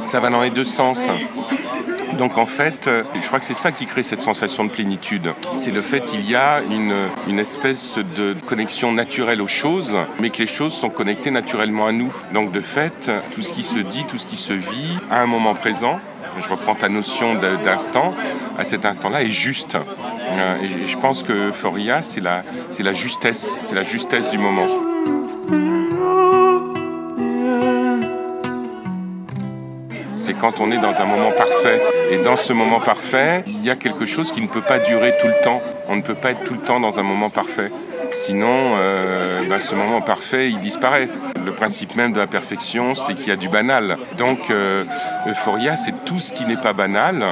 Ça 0.05 0.19
va 0.19 0.29
dans 0.29 0.41
les 0.41 0.49
deux 0.49 0.63
sens. 0.63 1.07
Oui. 1.09 1.27
Donc 2.21 2.37
en 2.37 2.45
fait, 2.45 2.85
euh, 2.85 3.01
je 3.19 3.25
crois 3.25 3.39
que 3.39 3.45
c'est 3.45 3.55
ça 3.55 3.71
qui 3.71 3.87
crée 3.87 4.03
cette 4.03 4.21
sensation 4.21 4.63
de 4.63 4.69
plénitude. 4.69 5.33
C'est 5.55 5.71
le 5.71 5.81
fait 5.81 6.01
qu'il 6.01 6.29
y 6.29 6.35
a 6.35 6.61
une, 6.61 7.07
une 7.27 7.39
espèce 7.39 7.97
de 7.97 8.35
connexion 8.45 8.91
naturelle 8.91 9.41
aux 9.41 9.47
choses, 9.47 9.97
mais 10.19 10.29
que 10.29 10.37
les 10.37 10.45
choses 10.45 10.71
sont 10.71 10.91
connectées 10.91 11.31
naturellement 11.31 11.87
à 11.87 11.91
nous. 11.91 12.13
Donc 12.31 12.51
de 12.51 12.61
fait, 12.61 13.09
tout 13.33 13.41
ce 13.41 13.51
qui 13.51 13.63
se 13.63 13.79
dit, 13.79 14.05
tout 14.05 14.19
ce 14.19 14.27
qui 14.27 14.35
se 14.35 14.53
vit 14.53 14.99
à 15.09 15.23
un 15.23 15.25
moment 15.25 15.55
présent, 15.55 15.99
je 16.37 16.47
reprends 16.47 16.75
ta 16.75 16.89
notion 16.89 17.33
d'instant, 17.33 18.13
à 18.55 18.65
cet 18.65 18.85
instant-là 18.85 19.23
est 19.23 19.31
juste. 19.31 19.75
Euh, 19.75 20.61
Et 20.61 20.87
je 20.87 20.97
pense 20.97 21.23
que 21.23 21.49
Euphoria, 21.49 22.03
c'est 22.03 22.21
la, 22.21 22.43
la 22.77 22.93
justesse, 22.93 23.57
c'est 23.63 23.73
la 23.73 23.83
justesse 23.83 24.29
du 24.29 24.37
moment. 24.37 24.67
Quand 30.41 30.59
on 30.59 30.71
est 30.71 30.79
dans 30.79 30.99
un 30.99 31.05
moment 31.05 31.31
parfait. 31.31 31.81
Et 32.09 32.17
dans 32.17 32.35
ce 32.35 32.51
moment 32.51 32.79
parfait, 32.79 33.43
il 33.45 33.63
y 33.63 33.69
a 33.69 33.75
quelque 33.75 34.07
chose 34.07 34.31
qui 34.31 34.41
ne 34.41 34.47
peut 34.47 34.61
pas 34.61 34.79
durer 34.79 35.13
tout 35.21 35.27
le 35.27 35.43
temps. 35.43 35.61
On 35.87 35.95
ne 35.95 36.01
peut 36.01 36.15
pas 36.15 36.31
être 36.31 36.43
tout 36.43 36.55
le 36.55 36.59
temps 36.59 36.79
dans 36.79 36.99
un 36.99 37.03
moment 37.03 37.29
parfait. 37.29 37.71
Sinon, 38.11 38.75
euh, 38.75 39.47
ben, 39.47 39.59
ce 39.59 39.75
moment 39.75 40.01
parfait, 40.01 40.49
il 40.49 40.59
disparaît. 40.59 41.07
Le 41.45 41.53
principe 41.53 41.95
même 41.95 42.11
de 42.11 42.17
la 42.17 42.27
perfection, 42.27 42.95
c'est 42.95 43.13
qu'il 43.13 43.27
y 43.27 43.31
a 43.31 43.35
du 43.35 43.49
banal. 43.49 43.97
Donc, 44.17 44.49
euh, 44.49 44.83
Euphoria, 45.27 45.75
c'est 45.77 45.93
tout 46.05 46.19
ce 46.19 46.33
qui 46.33 46.45
n'est 46.45 46.57
pas 46.57 46.73
banal, 46.73 47.23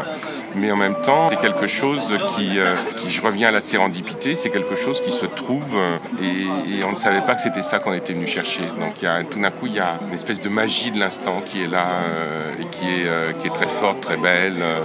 mais 0.56 0.72
en 0.72 0.75
même 0.75 0.96
temps, 1.03 1.29
c'est 1.29 1.39
quelque 1.39 1.68
chose 1.68 2.13
qui, 2.36 2.60
euh, 2.60 2.75
qui, 2.96 3.10
je 3.10 3.22
reviens 3.22 3.50
à 3.50 3.51
la 3.51 3.62
sérendipité, 3.62 4.36
c'est 4.36 4.50
quelque 4.50 4.75
chose 4.75 5.01
qui 5.01 5.12
se 5.12 5.25
trouve 5.25 5.75
euh, 5.75 5.98
et, 6.22 6.79
et 6.79 6.84
on 6.84 6.91
ne 6.91 6.98
savait 6.98 7.22
pas 7.22 7.36
que 7.36 7.41
c'était 7.41 7.62
ça 7.62 7.79
qu'on 7.79 7.94
était 7.94 8.13
venu 8.13 8.27
chercher. 8.27 8.63
Donc, 8.79 9.01
il 9.01 9.06
y 9.06 9.08
a, 9.08 9.24
tout 9.24 9.39
d'un 9.39 9.51
coup, 9.51 9.68
il 9.68 9.74
y 9.74 9.79
a 9.79 9.98
une 10.08 10.13
espèce 10.13 10.41
de 10.41 10.50
magie 10.50 10.91
de 10.91 11.00
l'instant 11.00 11.41
qui 11.46 11.63
est 11.63 11.68
là 11.68 11.86
euh, 11.86 12.51
et 12.60 12.65
qui 12.65 12.86
est, 12.86 13.08
euh, 13.08 13.34
qui 13.34 13.48
est 13.48 13.53
très 13.53 13.68
forte, 13.68 14.01
très 14.01 14.18
belle, 14.18 14.58
euh, 14.62 14.84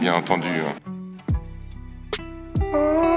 bien 0.00 0.14
entendu. 0.14 0.48
Je, 2.72 3.11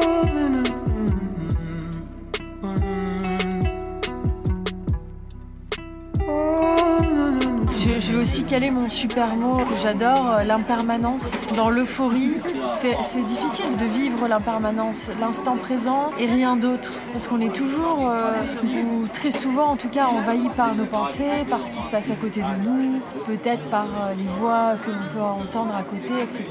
aussi 8.25 8.43
caler 8.43 8.71
mon 8.71 8.89
super 8.89 9.35
mot 9.35 9.59
j'adore, 9.79 10.31
euh, 10.31 10.43
l'impermanence. 10.43 11.47
Dans 11.55 11.69
l'euphorie, 11.69 12.33
c'est 12.65 13.23
difficile 13.23 13.77
de 13.79 13.85
vivre 13.85 14.27
l'impermanence, 14.27 15.11
l'instant 15.19 15.57
présent 15.57 16.07
et 16.19 16.25
rien 16.25 16.55
d'autre. 16.55 16.91
Parce 17.11 17.27
qu'on 17.27 17.39
est 17.39 17.53
toujours, 17.53 18.09
euh, 18.09 18.41
ou 18.63 19.07
très 19.09 19.29
souvent 19.29 19.67
en 19.67 19.75
tout 19.75 19.89
cas, 19.89 20.07
envahi 20.07 20.49
par 20.57 20.73
nos 20.73 20.85
pensées, 20.85 21.45
par 21.47 21.61
ce 21.61 21.69
qui 21.69 21.77
se 21.77 21.89
passe 21.89 22.09
à 22.09 22.15
côté 22.15 22.41
de 22.41 22.67
nous, 22.67 22.99
peut-être 23.27 23.69
par 23.69 23.85
euh, 23.85 24.15
les 24.17 24.27
voix 24.39 24.73
que 24.83 24.89
l'on 24.89 25.07
peut 25.13 25.21
entendre 25.21 25.75
à 25.75 25.83
côté, 25.83 26.13
etc. 26.23 26.45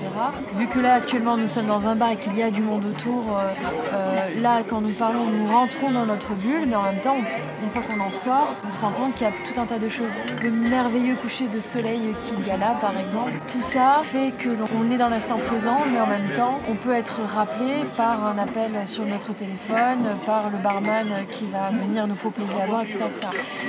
Vu 0.55 0.69
que 0.69 0.79
là 0.79 0.95
actuellement 0.95 1.37
nous 1.37 1.49
sommes 1.49 1.67
dans 1.67 1.89
un 1.89 1.97
bar 1.97 2.11
et 2.11 2.19
qu'il 2.19 2.37
y 2.37 2.43
a 2.45 2.53
du 2.53 2.63
monde 2.63 2.85
autour, 2.85 3.25
là 4.41 4.63
quand 4.69 4.81
nous 4.81 4.95
parlons, 4.95 5.27
nous 5.27 5.49
rentrons 5.49 5.91
dans 5.91 6.07
notre 6.07 6.35
bulle, 6.35 6.67
mais 6.69 6.77
en 6.77 6.85
même 6.85 7.01
temps, 7.01 7.17
une 7.17 7.71
fois 7.71 7.83
qu'on 7.83 8.01
en 8.01 8.13
sort, 8.13 8.55
on 8.69 8.71
se 8.71 8.81
rend 8.81 8.93
compte 8.93 9.15
qu'il 9.15 9.27
y 9.27 9.31
a 9.31 9.33
tout 9.33 9.61
un 9.61 9.67
tas 9.67 9.79
de 9.79 9.89
choses. 9.89 10.13
Le 10.41 10.51
merveilleux 10.51 11.17
coucher 11.17 11.49
de 11.49 11.64
soleil 11.65 12.15
qu'il 12.25 12.47
y 12.47 12.51
a 12.51 12.57
là, 12.57 12.77
par 12.81 12.97
exemple, 12.99 13.33
tout 13.49 13.63
ça 13.63 14.03
fait 14.05 14.33
que 14.39 14.51
on 14.79 14.91
est 14.91 14.97
dans 14.97 15.09
l'instant 15.09 15.39
présent, 15.39 15.79
mais 15.93 16.01
en 16.01 16.07
même 16.07 16.33
temps, 16.35 16.61
on 16.71 16.75
peut 16.75 16.93
être 16.93 17.21
rappelé 17.35 17.85
par 17.97 18.25
un 18.25 18.39
appel 18.39 18.71
sur 18.87 19.05
notre 19.05 19.33
téléphone, 19.33 20.17
par 20.27 20.51
le 20.51 20.59
barman 20.59 21.07
qui 21.31 21.47
va 21.47 21.71
venir 21.71 22.07
nous 22.07 22.15
proposer 22.15 22.55
à 22.63 22.67
boire, 22.67 22.83
etc.. 22.83 23.05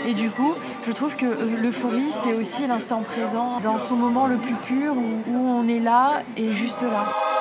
Et 0.07 0.13
du 0.13 0.29
coup, 0.29 0.53
je 0.85 0.91
trouve 0.91 1.15
que 1.15 1.25
euh, 1.25 1.57
l'euphorie, 1.61 2.11
c'est 2.23 2.33
aussi 2.33 2.67
l'instant 2.67 3.01
présent, 3.01 3.59
dans 3.63 3.79
son 3.79 3.95
moment 3.95 4.27
le 4.27 4.37
plus 4.37 4.55
pur, 4.55 4.93
où 4.95 5.35
on 5.35 5.67
est 5.67 5.79
là 5.79 6.21
et 6.37 6.53
juste 6.53 6.81
là. 6.81 7.34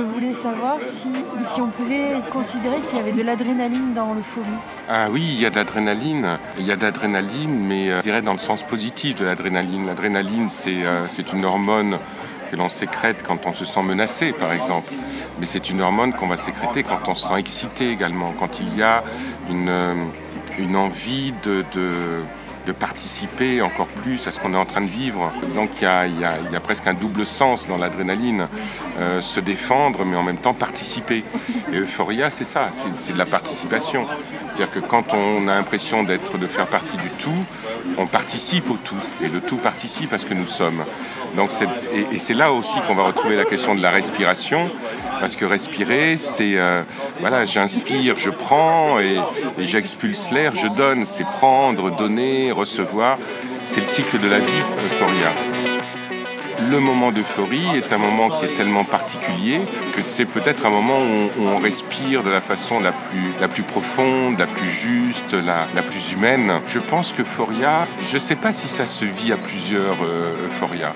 Je 0.00 0.04
voulais 0.06 0.32
savoir 0.32 0.78
si, 0.82 1.10
si 1.40 1.60
on 1.60 1.66
pouvait 1.66 2.12
considérer 2.32 2.80
qu'il 2.88 2.96
y 2.96 3.00
avait 3.02 3.12
de 3.12 3.20
l'adrénaline 3.20 3.92
dans 3.92 4.14
l'euphorie. 4.14 4.46
Ah 4.88 5.08
oui, 5.10 5.22
il 5.22 5.38
y 5.38 5.44
a 5.44 5.50
de 5.50 5.56
l'adrénaline. 5.56 6.38
Il 6.58 6.66
y 6.66 6.72
a 6.72 6.76
de 6.76 6.80
l'adrénaline, 6.80 7.54
mais 7.66 7.90
euh, 7.90 7.96
je 7.98 8.02
dirais 8.04 8.22
dans 8.22 8.32
le 8.32 8.38
sens 8.38 8.62
positif 8.62 9.16
de 9.16 9.26
l'adrénaline. 9.26 9.86
L'adrénaline, 9.86 10.48
c'est 10.48 10.86
euh, 10.86 11.06
c'est 11.06 11.34
une 11.34 11.44
hormone 11.44 11.98
que 12.50 12.56
l'on 12.56 12.70
sécrète 12.70 13.22
quand 13.26 13.46
on 13.46 13.52
se 13.52 13.66
sent 13.66 13.82
menacé, 13.82 14.32
par 14.32 14.52
exemple. 14.54 14.94
Mais 15.38 15.44
c'est 15.44 15.68
une 15.68 15.82
hormone 15.82 16.14
qu'on 16.14 16.28
va 16.28 16.38
sécréter 16.38 16.82
quand 16.82 17.06
on 17.06 17.14
se 17.14 17.28
sent 17.28 17.38
excité 17.38 17.90
également, 17.90 18.32
quand 18.38 18.58
il 18.58 18.74
y 18.78 18.82
a 18.82 19.04
une, 19.50 19.68
euh, 19.68 20.74
envie 20.76 21.34
de, 21.42 21.62
participer 22.72 23.62
encore 23.62 23.86
plus 23.86 24.26
à 24.26 24.32
ce 24.32 24.40
qu'on 24.40 24.54
est 24.54 24.58
en 24.58 24.66
train 24.66 24.80
de 24.80 24.90
vivre. 24.90 25.32
Donc 25.54 25.70
il 25.80 25.84
y 25.84 25.86
a, 25.86 26.60
presque 26.60 26.86
un 26.86 26.94
double 26.94 27.26
sens 27.26 27.68
dans 27.68 27.76
l'adrénaline. 27.76 28.46
Euh, 28.98 29.20
se 29.20 29.40
défendre, 29.40 30.04
mais 30.04 30.16
en 30.16 30.22
même 30.22 30.36
temps 30.36 30.54
participer. 30.54 31.24
Et 31.72 31.78
Euphoria, 31.78 32.30
c'est 32.30 32.44
ça, 32.44 32.70
c'est 32.96 33.12
de 33.12 33.18
la 33.18 33.26
participation. 33.26 34.06
C'est-à-dire 34.52 34.74
que 34.74 34.80
quand 34.80 35.14
on 35.14 35.48
a 35.48 35.54
l'impression 35.54 36.02
d'être, 36.02 36.38
de 36.38 36.46
faire 36.46 36.66
partie 36.66 36.96
du 36.96 37.08
tout, 37.18 37.44
on 37.98 38.06
participe 38.06 38.70
au 38.70 38.76
tout. 38.76 38.96
Et 39.22 39.28
le 39.28 39.40
tout 39.40 39.56
participe 39.56 40.12
à 40.12 40.18
ce 40.18 40.26
que 40.26 40.34
nous 40.34 40.46
sommes. 40.46 40.84
Donc 41.36 41.50
et 42.12 42.18
c'est 42.18 42.34
là 42.34 42.52
aussi 42.52 42.80
qu'on 42.82 42.94
va 42.94 43.04
retrouver 43.04 43.36
la 43.36 43.44
question 43.44 43.74
de 43.74 43.82
la 43.82 43.90
respiration. 43.90 44.68
Parce 45.20 45.36
que 45.36 45.44
respirer, 45.44 46.16
c'est 46.16 46.56
euh, 46.56 46.82
voilà, 47.20 47.44
j'inspire, 47.44 48.16
je 48.16 48.30
prends 48.30 48.98
et, 48.98 49.18
j'expulse 49.58 50.30
l'air, 50.30 50.54
je 50.54 50.66
donne. 50.66 51.04
C'est 51.04 51.24
prendre, 51.24 51.94
donner, 51.94 52.52
recevoir. 52.52 53.18
C'est 53.66 53.82
le 53.82 53.86
cycle 53.86 54.18
de 54.18 54.28
la 54.28 54.38
vie, 54.38 54.62
Euphoria. 54.78 55.32
le 56.70 56.80
moment 56.80 57.12
d'euphorie 57.12 57.76
est 57.76 57.92
un 57.92 57.98
moment 57.98 58.30
qui 58.30 58.46
est 58.46 58.56
tellement 58.56 58.84
particulier 58.84 59.60
que 59.94 60.02
c'est 60.02 60.24
peut-être 60.24 60.64
un 60.64 60.70
moment 60.70 60.98
où 60.98 61.42
on, 61.46 61.58
respire 61.58 62.22
de 62.22 62.30
la 62.30 62.40
façon 62.40 62.80
la 62.80 62.92
plus, 62.92 63.32
la 63.40 63.48
plus 63.48 63.62
profonde, 63.62 64.38
la 64.38 64.46
plus 64.46 64.70
juste, 64.70 65.34
la, 65.34 65.66
la 65.74 65.82
plus 65.82 66.12
humaine. 66.12 66.60
Je 66.66 66.78
pense 66.78 67.12
que 67.12 67.22
Euphoria, 67.22 67.84
je 68.08 68.14
ne 68.14 68.20
sais 68.20 68.36
pas 68.36 68.52
si 68.52 68.68
ça 68.68 68.86
se 68.86 69.04
vit 69.04 69.32
à 69.32 69.36
plusieurs 69.36 70.02
euh, 70.02 70.32
Euphoria. 70.46 70.94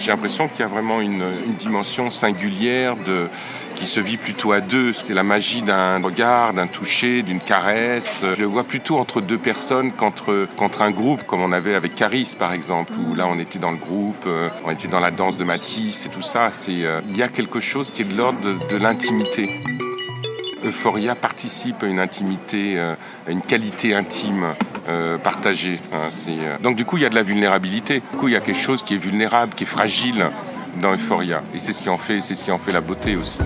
J'ai 0.00 0.12
l'impression 0.12 0.48
qu'il 0.48 0.60
y 0.60 0.62
a 0.62 0.66
vraiment 0.66 1.02
une, 1.02 1.22
dimension 1.58 2.08
singulière 2.08 2.96
de, 2.96 3.28
qui 3.74 3.84
se 3.84 4.00
vit 4.00 4.16
plutôt 4.16 4.52
à 4.52 4.62
deux. 4.62 4.94
C'est 4.94 5.12
la 5.12 5.22
magie 5.22 5.60
d'un 5.60 6.00
regard, 6.02 6.54
d'un 6.54 6.68
toucher, 6.68 7.22
d'une 7.22 7.38
caresse. 7.38 8.24
Je 8.34 8.40
le 8.40 8.46
vois 8.46 8.64
plutôt 8.64 8.96
entre 8.96 9.20
deux 9.20 9.36
personnes 9.36 9.92
qu'entre, 9.92 10.48
qu'entre 10.56 10.80
un 10.80 10.90
groupe, 10.90 11.24
comme 11.24 11.42
on 11.42 11.52
avait 11.52 11.74
avec 11.74 11.94
Caris 11.94 12.34
par 12.38 12.54
exemple, 12.54 12.94
où 12.94 13.14
là 13.14 13.26
on 13.28 13.38
était 13.38 13.58
dans 13.58 13.72
le 13.72 13.76
groupe, 13.76 14.24
euh, 14.26 14.48
on 14.64 14.70
était 14.70 14.88
dans 14.88 15.00
la 15.00 15.10
danse 15.10 15.36
de 15.36 15.44
Matisse 15.44 16.06
et 16.06 16.08
tout 16.08 16.22
ça. 16.22 16.50
C'est, 16.50 16.82
euh, 16.82 17.02
il 17.10 17.18
y 17.18 17.22
a 17.22 17.28
quelque 17.28 17.60
chose 17.60 17.90
qui 17.90 18.00
est 18.00 18.06
de 18.06 18.16
l'ordre 18.16 18.40
de, 18.40 18.76
l'intimité. 18.78 19.50
Euphoria 20.64 21.14
participe 21.14 21.82
à 21.82 21.86
une 21.86 22.00
intimité, 22.00 22.78
euh, 22.78 22.94
à 23.28 23.30
une 23.30 23.42
qualité 23.42 23.94
intime 23.94 24.54
partagée. 25.22 25.80
Hein. 25.92 26.08
Donc 26.62 26.76
du 26.76 26.84
coup, 26.84 26.96
il 26.96 27.02
y 27.02 27.06
a 27.06 27.08
de 27.08 27.14
la 27.14 27.22
vulnérabilité. 27.22 28.02
Du 28.12 28.18
coup, 28.18 28.28
il 28.28 28.34
y 28.34 28.36
a 28.36 28.40
quelque 28.40 28.60
chose 28.60 28.82
qui 28.82 28.94
est 28.94 28.98
vulnérable, 28.98 29.54
qui 29.54 29.64
est 29.64 29.66
fragile 29.66 30.30
dans 30.80 30.92
Euphoria. 30.92 31.42
Et 31.54 31.58
c'est 31.58 31.72
ce 31.72 31.82
qui 31.82 31.88
en 31.88 31.98
fait, 31.98 32.20
c'est 32.20 32.34
ce 32.34 32.44
qui 32.44 32.52
en 32.52 32.58
fait 32.58 32.72
la 32.72 32.80
beauté 32.80 33.16
aussi. 33.16 33.38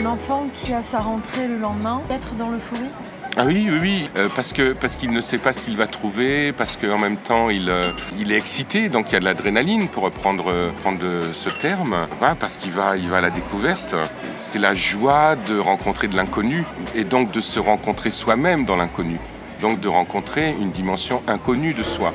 Un 0.00 0.06
enfant 0.06 0.48
qui 0.54 0.72
a 0.72 0.82
sa 0.82 0.98
rentrée 0.98 1.46
le 1.46 1.58
lendemain, 1.58 2.00
être 2.10 2.34
dans 2.34 2.50
l'euphorie? 2.50 2.90
Ah 3.34 3.44
oui, 3.46 3.66
oui, 3.70 3.78
oui, 3.80 4.10
euh, 4.18 4.28
parce 4.36 4.52
que 4.52 4.74
parce 4.74 4.94
qu'il 4.94 5.10
ne 5.10 5.22
sait 5.22 5.38
pas 5.38 5.54
ce 5.54 5.62
qu'il 5.62 5.74
va 5.74 5.86
trouver, 5.86 6.52
parce 6.52 6.76
qu'en 6.76 6.98
même 6.98 7.16
temps 7.16 7.48
il, 7.48 7.70
euh, 7.70 7.90
il 8.18 8.30
est 8.30 8.36
excité, 8.36 8.90
donc 8.90 9.08
il 9.08 9.14
y 9.14 9.16
a 9.16 9.20
de 9.20 9.24
l'adrénaline 9.24 9.88
pour 9.88 10.02
reprendre 10.02 10.50
euh, 10.50 10.70
prendre 10.82 11.00
ce 11.32 11.48
terme, 11.48 12.08
parce 12.38 12.58
qu'il 12.58 12.72
va 12.72 12.98
il 12.98 13.08
va 13.08 13.18
à 13.18 13.20
la 13.22 13.30
découverte. 13.30 13.94
C'est 14.36 14.58
la 14.58 14.74
joie 14.74 15.34
de 15.48 15.58
rencontrer 15.58 16.08
de 16.08 16.16
l'inconnu 16.16 16.64
et 16.94 17.04
donc 17.04 17.30
de 17.30 17.40
se 17.40 17.58
rencontrer 17.58 18.10
soi-même 18.10 18.66
dans 18.66 18.76
l'inconnu, 18.76 19.18
donc 19.62 19.80
de 19.80 19.88
rencontrer 19.88 20.50
une 20.50 20.72
dimension 20.72 21.22
inconnue 21.26 21.72
de 21.72 21.82
soi. 21.82 22.12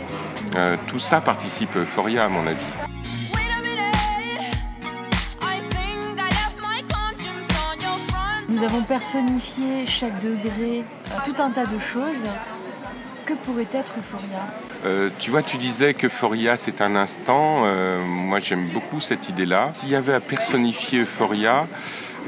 tout 0.85 0.99
ça 0.99 1.21
participe 1.21 1.75
Euphoria 1.75 2.25
à 2.25 2.29
mon 2.29 2.45
avis. 2.45 2.87
Nous 8.57 8.63
avons 8.63 8.81
personnifié 8.81 9.85
chaque 9.85 10.19
degré, 10.19 10.79
euh, 10.79 11.15
tout 11.25 11.35
un 11.39 11.51
tas 11.51 11.65
de 11.65 11.77
choses. 11.77 12.23
Que 13.25 13.33
pourrait 13.33 13.67
être 13.73 13.93
Euphoria 13.99 14.47
euh, 14.85 15.09
tu 15.19 15.31
vois, 15.31 15.43
tu 15.43 15.57
disais 15.57 15.93
que 15.93 16.07
Euphoria 16.07 16.55
c'est 16.55 16.81
un 16.81 16.95
instant. 16.95 17.63
Euh, 17.65 18.03
moi 18.05 18.39
j'aime 18.39 18.67
beaucoup 18.69 18.99
cette 18.99 19.27
idée-là. 19.27 19.69
S'il 19.73 19.89
y 19.89 19.95
avait 19.95 20.13
à 20.13 20.19
personnifier 20.19 21.01
Euphoria, 21.01 21.67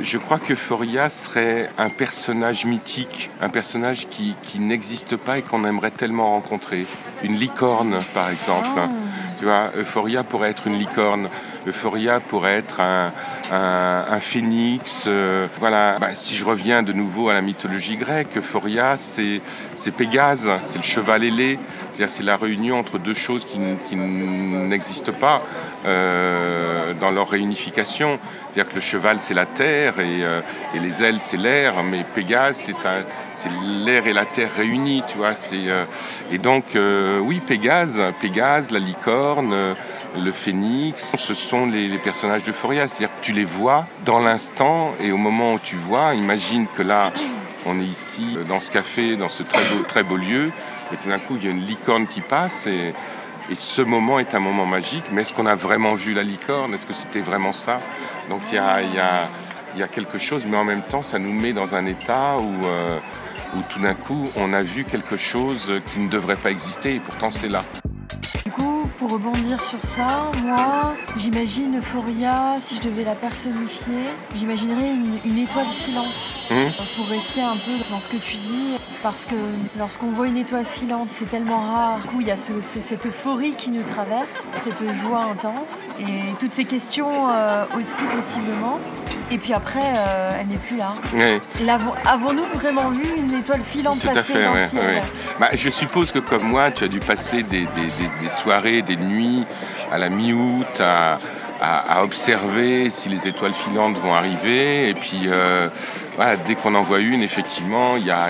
je 0.01 0.17
crois 0.17 0.39
que 0.39 0.53
Euphoria 0.53 1.09
serait 1.09 1.69
un 1.77 1.89
personnage 1.89 2.65
mythique, 2.65 3.29
un 3.41 3.49
personnage 3.49 4.07
qui, 4.07 4.35
n'existe 4.59 5.15
pas 5.15 5.37
et 5.37 5.41
qu'on 5.41 5.65
aimerait 5.65 5.91
tellement 5.91 6.31
rencontrer. 6.31 6.85
Une 7.23 7.35
licorne 7.35 7.99
par 8.13 8.29
exemple. 8.29 8.69
Ah. 8.77 8.89
Tu 9.39 9.45
vois, 9.45 9.71
Euphoria 9.77 10.23
pourrait 10.23 10.49
être 10.49 10.67
une 10.67 10.77
licorne. 10.77 11.29
Euphoria 11.67 12.19
pourrait 12.19 12.57
être 12.57 12.81
un, 12.81 14.19
phénix. 14.19 15.05
Euh, 15.07 15.47
voilà. 15.59 15.97
Bah, 15.99 16.13
si 16.13 16.35
je 16.35 16.45
reviens 16.45 16.83
de 16.83 16.93
nouveau 16.93 17.29
à 17.29 17.33
la 17.33 17.41
mythologie 17.41 17.97
grecque, 17.97 18.37
Euphoria, 18.37 18.95
c'est 18.97 19.41
Pégase, 19.95 20.49
c'est 20.63 20.77
le 20.77 20.83
cheval 20.83 21.23
ailé. 21.23 21.57
C'est-à-dire 21.91 22.13
c'est 22.13 22.23
la 22.23 22.37
réunion 22.37 22.79
entre 22.79 22.97
deux 22.97 23.13
choses 23.13 23.45
qui, 23.45 23.59
n'existent 23.95 25.11
pas 25.11 25.41
euh, 25.85 26.93
dans 26.99 27.11
leur 27.11 27.29
réunification. 27.29 28.19
C'est-à-dire 28.51 28.69
que 28.69 28.75
le 28.75 28.81
cheval, 28.81 29.19
c'est 29.19 29.33
la 29.33 29.45
terre 29.45 29.99
et, 29.99 30.23
euh, 30.23 30.41
les 30.75 31.03
ailes, 31.03 31.19
c'est 31.19 31.37
l'air, 31.37 31.83
mais 31.83 32.03
Pégase, 32.15 32.57
c'est 32.57 32.75
c'est 33.35 33.49
l'air 33.85 34.05
et 34.05 34.11
la 34.11 34.25
terre 34.25 34.49
réunis, 34.57 35.01
tu 35.07 35.17
vois. 35.17 35.31
et 36.31 36.37
donc, 36.37 36.65
oui, 36.75 37.39
Pégase, 37.39 38.01
Pégase, 38.19 38.69
la 38.69 38.79
licorne, 38.79 39.75
le 40.17 40.31
phénix, 40.31 41.15
ce 41.15 41.33
sont 41.33 41.67
les, 41.67 41.97
personnages 41.97 42.43
d'Euphoria. 42.43 42.87
C'est-à-dire 42.87 43.15
que 43.19 43.25
tu 43.25 43.31
les 43.31 43.45
vois 43.45 43.85
dans 44.05 44.19
l'instant 44.19 44.93
et 44.99 45.11
au 45.11 45.17
moment 45.17 45.53
où 45.53 45.59
tu 45.59 45.75
vois, 45.75 46.15
imagine 46.15 46.67
que 46.67 46.81
là, 46.81 47.11
on 47.65 47.79
est 47.79 47.83
ici 47.83 48.37
dans 48.47 48.59
ce 48.59 48.71
café, 48.71 49.15
dans 49.15 49.29
ce 49.29 49.43
très 49.43 49.63
beau, 49.63 49.83
très 49.83 50.03
beau 50.03 50.17
lieu, 50.17 50.51
et 50.91 50.97
tout 50.97 51.09
d'un 51.09 51.19
coup, 51.19 51.35
il 51.37 51.45
y 51.45 51.47
a 51.47 51.51
une 51.51 51.65
licorne 51.65 52.07
qui 52.07 52.21
passe 52.21 52.67
et, 52.67 52.93
ce 53.55 53.81
moment 53.81 54.19
est 54.19 54.35
un 54.35 54.39
moment 54.39 54.67
magique. 54.67 55.05
Mais 55.11 55.21
est-ce 55.21 55.33
qu'on 55.33 55.47
a 55.47 55.55
vraiment 55.55 55.95
vu 55.95 56.13
la 56.13 56.21
licorne? 56.21 56.75
Est-ce 56.75 56.85
que 56.85 56.93
c'était 56.93 57.21
vraiment 57.21 57.51
ça? 57.51 57.81
Donc 58.29 58.41
il 58.51 58.55
y 58.55 58.59
a, 58.59 59.87
quelque 59.87 60.19
chose, 60.19 60.45
mais 60.45 60.55
en 60.55 60.65
même 60.65 60.83
temps, 60.83 61.01
ça 61.01 61.17
nous 61.17 61.33
met 61.33 61.51
dans 61.51 61.73
un 61.73 61.87
état 61.87 62.37
où, 62.37 62.67
euh, 62.67 62.99
où 63.57 63.61
tout 63.67 63.79
d'un 63.79 63.95
coup, 63.95 64.29
on 64.35 64.53
a 64.53 64.61
vu 64.61 64.83
quelque 64.83 65.17
chose 65.17 65.73
qui 65.87 65.99
ne 65.99 66.07
devrait 66.07 66.35
pas 66.35 66.51
exister 66.51 66.93
et 66.93 66.99
pourtant 66.99 67.31
c'est 67.31 67.49
là 67.49 67.61
pour 69.09 69.17
rebondir 69.17 69.59
sur 69.61 69.81
ça, 69.81 70.29
moi, 70.45 70.95
j'imagine 71.17 71.77
Euphoria, 71.77 72.55
si 72.61 72.75
je 72.75 72.81
devais 72.81 73.03
la 73.03 73.15
personnifier, 73.15 74.03
j'imaginerais 74.35 74.91
une, 74.91 75.37
étoile 75.37 75.65
filante. 75.65 76.05
Mmh. 76.51 76.55
Pour 76.95 77.07
rester 77.07 77.41
un 77.41 77.53
peu 77.53 77.71
dans 77.91 77.99
ce 77.99 78.09
que 78.09 78.17
tu 78.17 78.37
dis, 78.37 78.75
parce 79.01 79.25
que 79.25 79.35
lorsqu'on 79.77 80.11
voit 80.11 80.27
une 80.27 80.37
étoile 80.37 80.65
filante, 80.65 81.07
c'est 81.11 81.29
tellement 81.29 81.59
rare. 81.59 81.99
Du 81.99 82.07
coup, 82.07 82.21
il 82.21 82.27
y 82.27 82.31
a 82.31 82.37
cette 82.37 83.05
euphorie 83.05 83.53
qui 83.53 83.69
nous 83.69 83.83
traverse, 83.83 84.27
cette 84.63 84.83
joie 85.01 85.23
intense, 85.23 85.69
et 85.99 86.33
toutes 86.39 86.51
ces 86.51 86.65
questions 86.65 87.29
euh, 87.29 87.65
aussi 87.77 88.03
possiblement. 88.15 88.79
Et 89.31 89.37
puis 89.37 89.53
après, 89.53 89.93
euh, 89.95 90.29
elle 90.39 90.47
n'est 90.47 90.57
plus 90.57 90.77
là. 90.77 90.93
Avons-nous 92.05 92.45
vraiment 92.55 92.89
vu 92.89 93.05
une 93.15 93.33
étoile 93.33 93.61
filante 93.63 93.99
Tout 93.99 94.07
passer 94.07 94.43
à 94.43 94.67
fait, 94.67 95.01
bah, 95.39 95.49
Je 95.53 95.69
suppose 95.69 96.11
que 96.11 96.19
comme 96.19 96.43
moi, 96.43 96.71
tu 96.71 96.83
as 96.83 96.87
dû 96.87 96.99
passer 96.99 97.41
des, 97.43 97.67
soirées, 98.29 98.81
des 98.81 98.95
nuits 98.99 99.43
à 99.91 99.97
la 99.97 100.09
mi-août 100.09 100.81
à, 100.81 101.19
observer 102.03 102.89
si 102.89 103.09
les 103.09 103.27
étoiles 103.27 103.53
filantes 103.53 103.97
vont 103.97 104.13
arriver. 104.13 104.89
Et 104.89 104.93
puis, 104.93 105.23
euh, 105.25 105.69
dès 106.45 106.55
qu'on 106.55 106.75
en 106.75 106.83
voit 106.83 106.99
une, 106.99 107.21
effectivement, 107.21 107.97
il 107.97 108.05
y 108.05 108.11
a, 108.11 108.29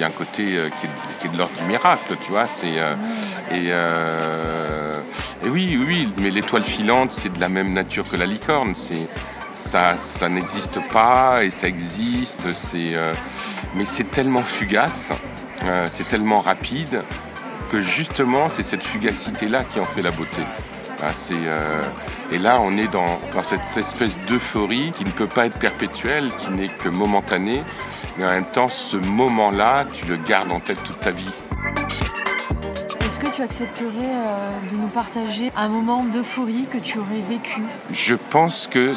un 0.00 0.10
côté 0.10 0.56
euh, 0.56 0.68
qui, 0.70 1.26
est, 1.26 1.30
de 1.30 1.38
l'ordre 1.38 1.54
du 1.54 1.64
miracle, 1.64 2.16
tu 2.20 2.32
vois. 2.32 2.46
C'est, 2.46 2.74
et, 3.52 3.68
et 5.44 5.48
oui, 5.48 5.78
oui, 5.86 6.12
mais 6.20 6.30
l'étoile 6.30 6.64
filante, 6.64 7.12
c'est 7.12 7.32
de 7.32 7.40
la 7.40 7.48
même 7.48 7.72
nature 7.72 8.08
que 8.08 8.16
la 8.16 8.26
licorne. 8.26 8.74
C'est 8.74 9.08
ça, 9.58 9.96
ça 9.98 10.28
n'existe 10.28 10.80
pas 10.88 11.44
et 11.44 11.50
ça 11.50 11.66
existe, 11.66 12.52
c'est, 12.54 12.94
euh, 12.94 13.12
mais 13.74 13.84
c'est 13.84 14.10
tellement 14.10 14.42
fugace, 14.42 15.12
euh, 15.64 15.86
c'est 15.90 16.08
tellement 16.08 16.40
rapide 16.40 17.02
que 17.68 17.80
justement 17.80 18.48
c'est 18.48 18.62
cette 18.62 18.84
fugacité-là 18.84 19.64
qui 19.64 19.80
en 19.80 19.84
fait 19.84 20.02
la 20.02 20.10
beauté. 20.10 20.42
Ah, 21.00 21.12
euh, 21.30 21.82
et 22.32 22.38
là, 22.38 22.58
on 22.60 22.76
est 22.76 22.88
dans, 22.88 23.20
dans 23.32 23.44
cette 23.44 23.76
espèce 23.76 24.18
d'euphorie 24.26 24.92
qui 24.96 25.04
ne 25.04 25.10
peut 25.10 25.28
pas 25.28 25.46
être 25.46 25.56
perpétuelle, 25.58 26.32
qui 26.36 26.50
n'est 26.50 26.68
que 26.68 26.88
momentanée, 26.88 27.62
mais 28.16 28.24
en 28.24 28.30
même 28.30 28.50
temps, 28.52 28.68
ce 28.68 28.96
moment-là, 28.96 29.84
tu 29.92 30.06
le 30.06 30.16
gardes 30.16 30.50
en 30.50 30.58
tête 30.58 30.82
toute 30.82 30.98
ta 30.98 31.12
vie. 31.12 31.30
Est-ce 33.00 33.20
que 33.20 33.28
tu 33.28 33.42
accepterais 33.42 33.88
euh, 33.96 34.60
de 34.72 34.76
nous 34.76 34.88
partager 34.88 35.52
un 35.54 35.68
moment 35.68 36.02
d'euphorie 36.02 36.66
que 36.68 36.78
tu 36.78 36.98
aurais 36.98 37.20
vécu? 37.28 37.62
Je 37.92 38.16
pense 38.16 38.66
que 38.66 38.92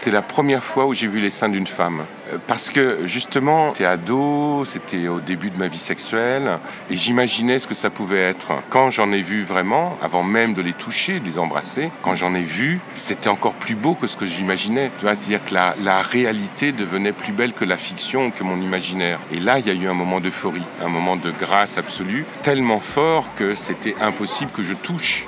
c'était 0.00 0.12
la 0.12 0.22
première 0.22 0.64
fois 0.64 0.86
où 0.86 0.94
j'ai 0.94 1.06
vu 1.06 1.20
les 1.20 1.28
seins 1.28 1.50
d'une 1.50 1.66
femme. 1.66 2.06
Euh, 2.32 2.38
parce 2.46 2.70
que 2.70 3.06
justement, 3.06 3.74
j'étais 3.74 3.84
ado, 3.84 4.64
c'était 4.64 5.08
au 5.08 5.20
début 5.20 5.50
de 5.50 5.58
ma 5.58 5.68
vie 5.68 5.78
sexuelle, 5.78 6.58
et 6.88 6.96
j'imaginais 6.96 7.58
ce 7.58 7.66
que 7.66 7.74
ça 7.74 7.90
pouvait 7.90 8.22
être. 8.22 8.54
Quand 8.70 8.88
j'en 8.88 9.12
ai 9.12 9.20
vu 9.20 9.42
vraiment, 9.42 9.98
avant 10.00 10.22
même 10.22 10.54
de 10.54 10.62
les 10.62 10.72
toucher, 10.72 11.20
de 11.20 11.26
les 11.26 11.38
embrasser, 11.38 11.90
quand 12.00 12.14
j'en 12.14 12.34
ai 12.34 12.42
vu, 12.42 12.80
c'était 12.94 13.28
encore 13.28 13.52
plus 13.52 13.74
beau 13.74 13.94
que 13.94 14.06
ce 14.06 14.16
que 14.16 14.24
j'imaginais. 14.24 14.90
C'est-à-dire 15.02 15.44
que 15.44 15.52
la, 15.52 15.74
la, 15.82 16.00
réalité 16.00 16.72
devenait 16.72 17.12
plus 17.12 17.32
belle 17.32 17.52
que 17.52 17.66
la 17.66 17.76
fiction, 17.76 18.30
que 18.30 18.42
mon 18.42 18.58
imaginaire. 18.62 19.18
Et 19.30 19.38
là, 19.38 19.58
il 19.58 19.66
y 19.66 19.70
a 19.70 19.74
eu 19.74 19.86
un 19.86 19.92
moment 19.92 20.20
d'euphorie, 20.20 20.64
un 20.82 20.88
moment 20.88 21.16
de 21.16 21.30
grâce 21.30 21.76
absolue, 21.76 22.24
tellement 22.42 22.80
fort 22.80 23.34
que 23.34 23.54
c'était 23.54 23.96
impossible 24.00 24.50
que 24.50 24.62
je 24.62 24.72
touche. 24.72 25.26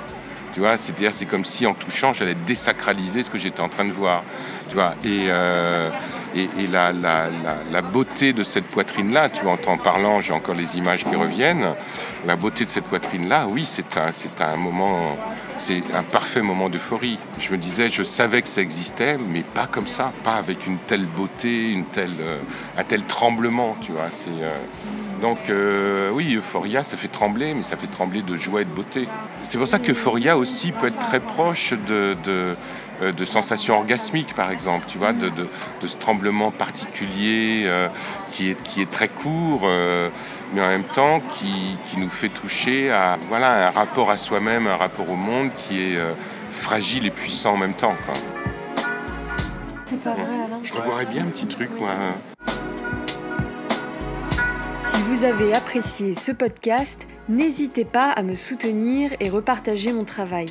Tu 0.53 0.59
vois, 0.59 0.77
c'est-à-dire, 0.77 1.13
c'est 1.13 1.25
comme 1.25 1.45
si 1.45 1.65
en 1.65 1.73
touchant, 1.73 2.13
j'allais 2.13 2.35
désacraliser 2.35 3.23
ce 3.23 3.29
que 3.31 3.39
j'étais 3.39 3.61
en 3.61 3.69
train 3.69 3.85
de 3.85 3.91
voir. 3.91 4.23
Vois, 4.71 4.95
et, 5.03 5.25
euh, 5.27 5.89
et, 6.35 6.67
la, 6.67 7.81
beauté 7.81 8.33
de 8.33 8.43
cette 8.43 8.65
poitrine-là, 8.65 9.29
tu 9.29 9.43
vois, 9.43 9.53
en 9.53 9.57
t'en 9.57 9.77
parlant, 9.77 10.21
j'ai 10.21 10.33
encore 10.33 10.55
les 10.55 10.77
images 10.77 11.05
qui 11.05 11.15
reviennent. 11.15 11.73
La 12.25 12.35
beauté 12.35 12.65
de 12.65 12.69
cette 12.69 12.85
poitrine-là, 12.85 13.47
oui, 13.47 13.65
c'est 13.65 13.97
un, 14.41 14.57
moment, 14.57 15.17
c'est 15.57 15.83
un 15.93 16.03
parfait 16.03 16.41
moment 16.41 16.69
d'euphorie. 16.69 17.19
Je 17.39 17.51
me 17.51 17.57
disais, 17.57 17.89
je 17.89 18.03
savais 18.03 18.41
que 18.41 18.47
ça 18.47 18.61
existait, 18.61 19.17
mais 19.29 19.41
pas 19.41 19.67
comme 19.67 19.87
ça, 19.87 20.11
pas 20.23 20.35
avec 20.35 20.65
une 20.65 20.77
telle 20.77 21.05
beauté, 21.05 21.83
euh, 21.97 22.39
un 22.77 22.83
tel 22.83 23.03
tremblement, 23.03 23.75
tu 23.81 23.91
vois. 23.91 24.09
C'est, 24.09 24.31
euh, 24.31 24.57
Donc 25.23 25.49
euh, 25.49 26.09
oui, 26.11 26.35
Euphoria, 26.35 26.83
ça 26.83 26.97
fait 26.97 27.07
trembler, 27.07 27.53
mais 27.53 27.63
ça 27.63 27.77
fait 27.77 27.87
trembler 27.87 28.21
de 28.21 28.35
joie 28.35 28.59
et 28.59 28.65
de 28.65 28.69
beauté. 28.69 29.03
C'est 29.43 29.57
pour 29.57 29.69
ça 29.69 29.79
qu'Euphoria 29.79 30.37
aussi 30.37 30.73
peut 30.73 30.87
être 30.87 30.99
très 30.99 31.21
proche 31.21 31.71
de, 31.87 32.13
de, 32.25 32.57
euh, 33.01 33.25
sensations 33.25 33.75
orgasmiques, 33.75 34.35
par 34.35 34.51
exemple, 34.51 34.83
tu 34.85 34.97
vois, 34.97 35.13
de, 35.13 35.31
ce 35.87 35.95
tremblement 35.95 36.51
particulier 36.51 37.63
euh, 37.69 37.87
qui, 38.27 38.49
est, 38.49 38.61
qui 38.63 38.81
est 38.81 38.91
très 38.91 39.07
court, 39.07 39.61
mais 39.61 40.61
en 40.61 40.67
même 40.67 40.83
temps 40.83 41.21
qui, 41.39 41.77
nous 41.97 42.09
fait 42.09 42.27
toucher 42.27 42.91
à 42.91 43.17
voilà, 43.29 43.67
un 43.67 43.71
rapport 43.71 44.11
à 44.11 44.17
soi-même, 44.17 44.67
un 44.67 44.75
rapport 44.75 45.09
au 45.09 45.15
monde 45.15 45.51
qui 45.55 45.79
est 45.79 45.97
fragile 46.51 47.05
et 47.05 47.11
puissant 47.11 47.53
en 47.53 47.57
même 47.57 47.75
temps. 47.75 47.95
C'est 49.85 50.03
pas 50.03 50.15
vrai, 50.15 50.23
Alain. 50.23 50.59
Je 50.61 50.73
reboirais 50.73 51.05
bien 51.05 51.23
un 51.23 51.27
petit 51.27 51.47
truc, 51.47 51.69
moi. 51.79 51.91
Vous 55.07 55.25
avez 55.25 55.53
apprécié 55.53 56.15
ce 56.15 56.31
podcast, 56.31 57.05
n'hésitez 57.27 57.83
pas 57.83 58.09
à 58.09 58.23
me 58.23 58.35
soutenir 58.35 59.11
et 59.19 59.29
repartager 59.29 59.91
mon 59.91 60.05
travail. 60.05 60.45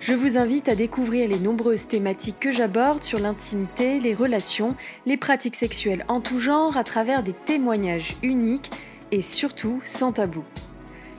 Je 0.00 0.12
vous 0.12 0.38
invite 0.38 0.68
à 0.68 0.74
découvrir 0.74 1.28
les 1.28 1.38
nombreuses 1.38 1.86
thématiques 1.86 2.40
que 2.40 2.50
j'aborde 2.50 3.04
sur 3.04 3.20
l'intimité, 3.20 4.00
les 4.00 4.12
relations, 4.12 4.74
les 5.06 5.16
pratiques 5.16 5.54
sexuelles 5.54 6.04
en 6.08 6.20
tout 6.20 6.40
genre 6.40 6.76
à 6.76 6.82
travers 6.82 7.22
des 7.22 7.32
témoignages 7.32 8.16
uniques 8.24 8.70
et 9.12 9.22
surtout 9.22 9.80
sans 9.84 10.10
tabou. 10.10 10.42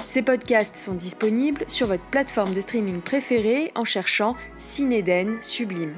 Ces 0.05 0.21
podcasts 0.21 0.75
sont 0.75 0.93
disponibles 0.93 1.63
sur 1.67 1.87
votre 1.87 2.03
plateforme 2.03 2.53
de 2.53 2.59
streaming 2.59 2.99
préférée 2.99 3.71
en 3.75 3.85
cherchant 3.85 4.35
Cinéden 4.59 5.39
Sublime. 5.39 5.95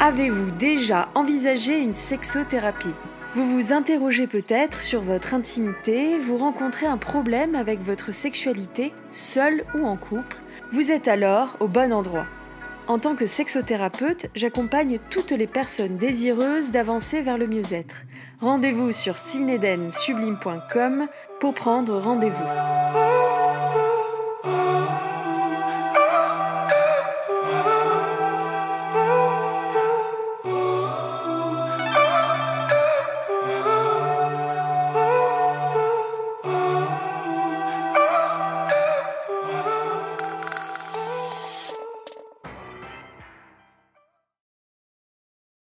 Avez-vous 0.00 0.52
déjà 0.52 1.10
envisagé 1.14 1.78
une 1.78 1.94
sexothérapie? 1.94 2.94
Vous 3.36 3.46
vous 3.50 3.74
interrogez 3.74 4.26
peut-être 4.26 4.80
sur 4.80 5.02
votre 5.02 5.34
intimité, 5.34 6.18
vous 6.18 6.38
rencontrez 6.38 6.86
un 6.86 6.96
problème 6.96 7.54
avec 7.54 7.82
votre 7.82 8.10
sexualité, 8.10 8.94
seul 9.12 9.62
ou 9.74 9.84
en 9.84 9.98
couple, 9.98 10.38
vous 10.72 10.90
êtes 10.90 11.06
alors 11.06 11.54
au 11.60 11.68
bon 11.68 11.92
endroit. 11.92 12.24
En 12.86 12.98
tant 12.98 13.14
que 13.14 13.26
sexothérapeute, 13.26 14.28
j'accompagne 14.34 14.98
toutes 15.10 15.32
les 15.32 15.46
personnes 15.46 15.98
désireuses 15.98 16.70
d'avancer 16.70 17.20
vers 17.20 17.36
le 17.36 17.46
mieux-être. 17.46 18.04
Rendez-vous 18.40 18.92
sur 18.92 19.18
cinedensublime.com 19.18 21.06
pour 21.38 21.52
prendre 21.52 21.98
rendez-vous. 21.98 22.95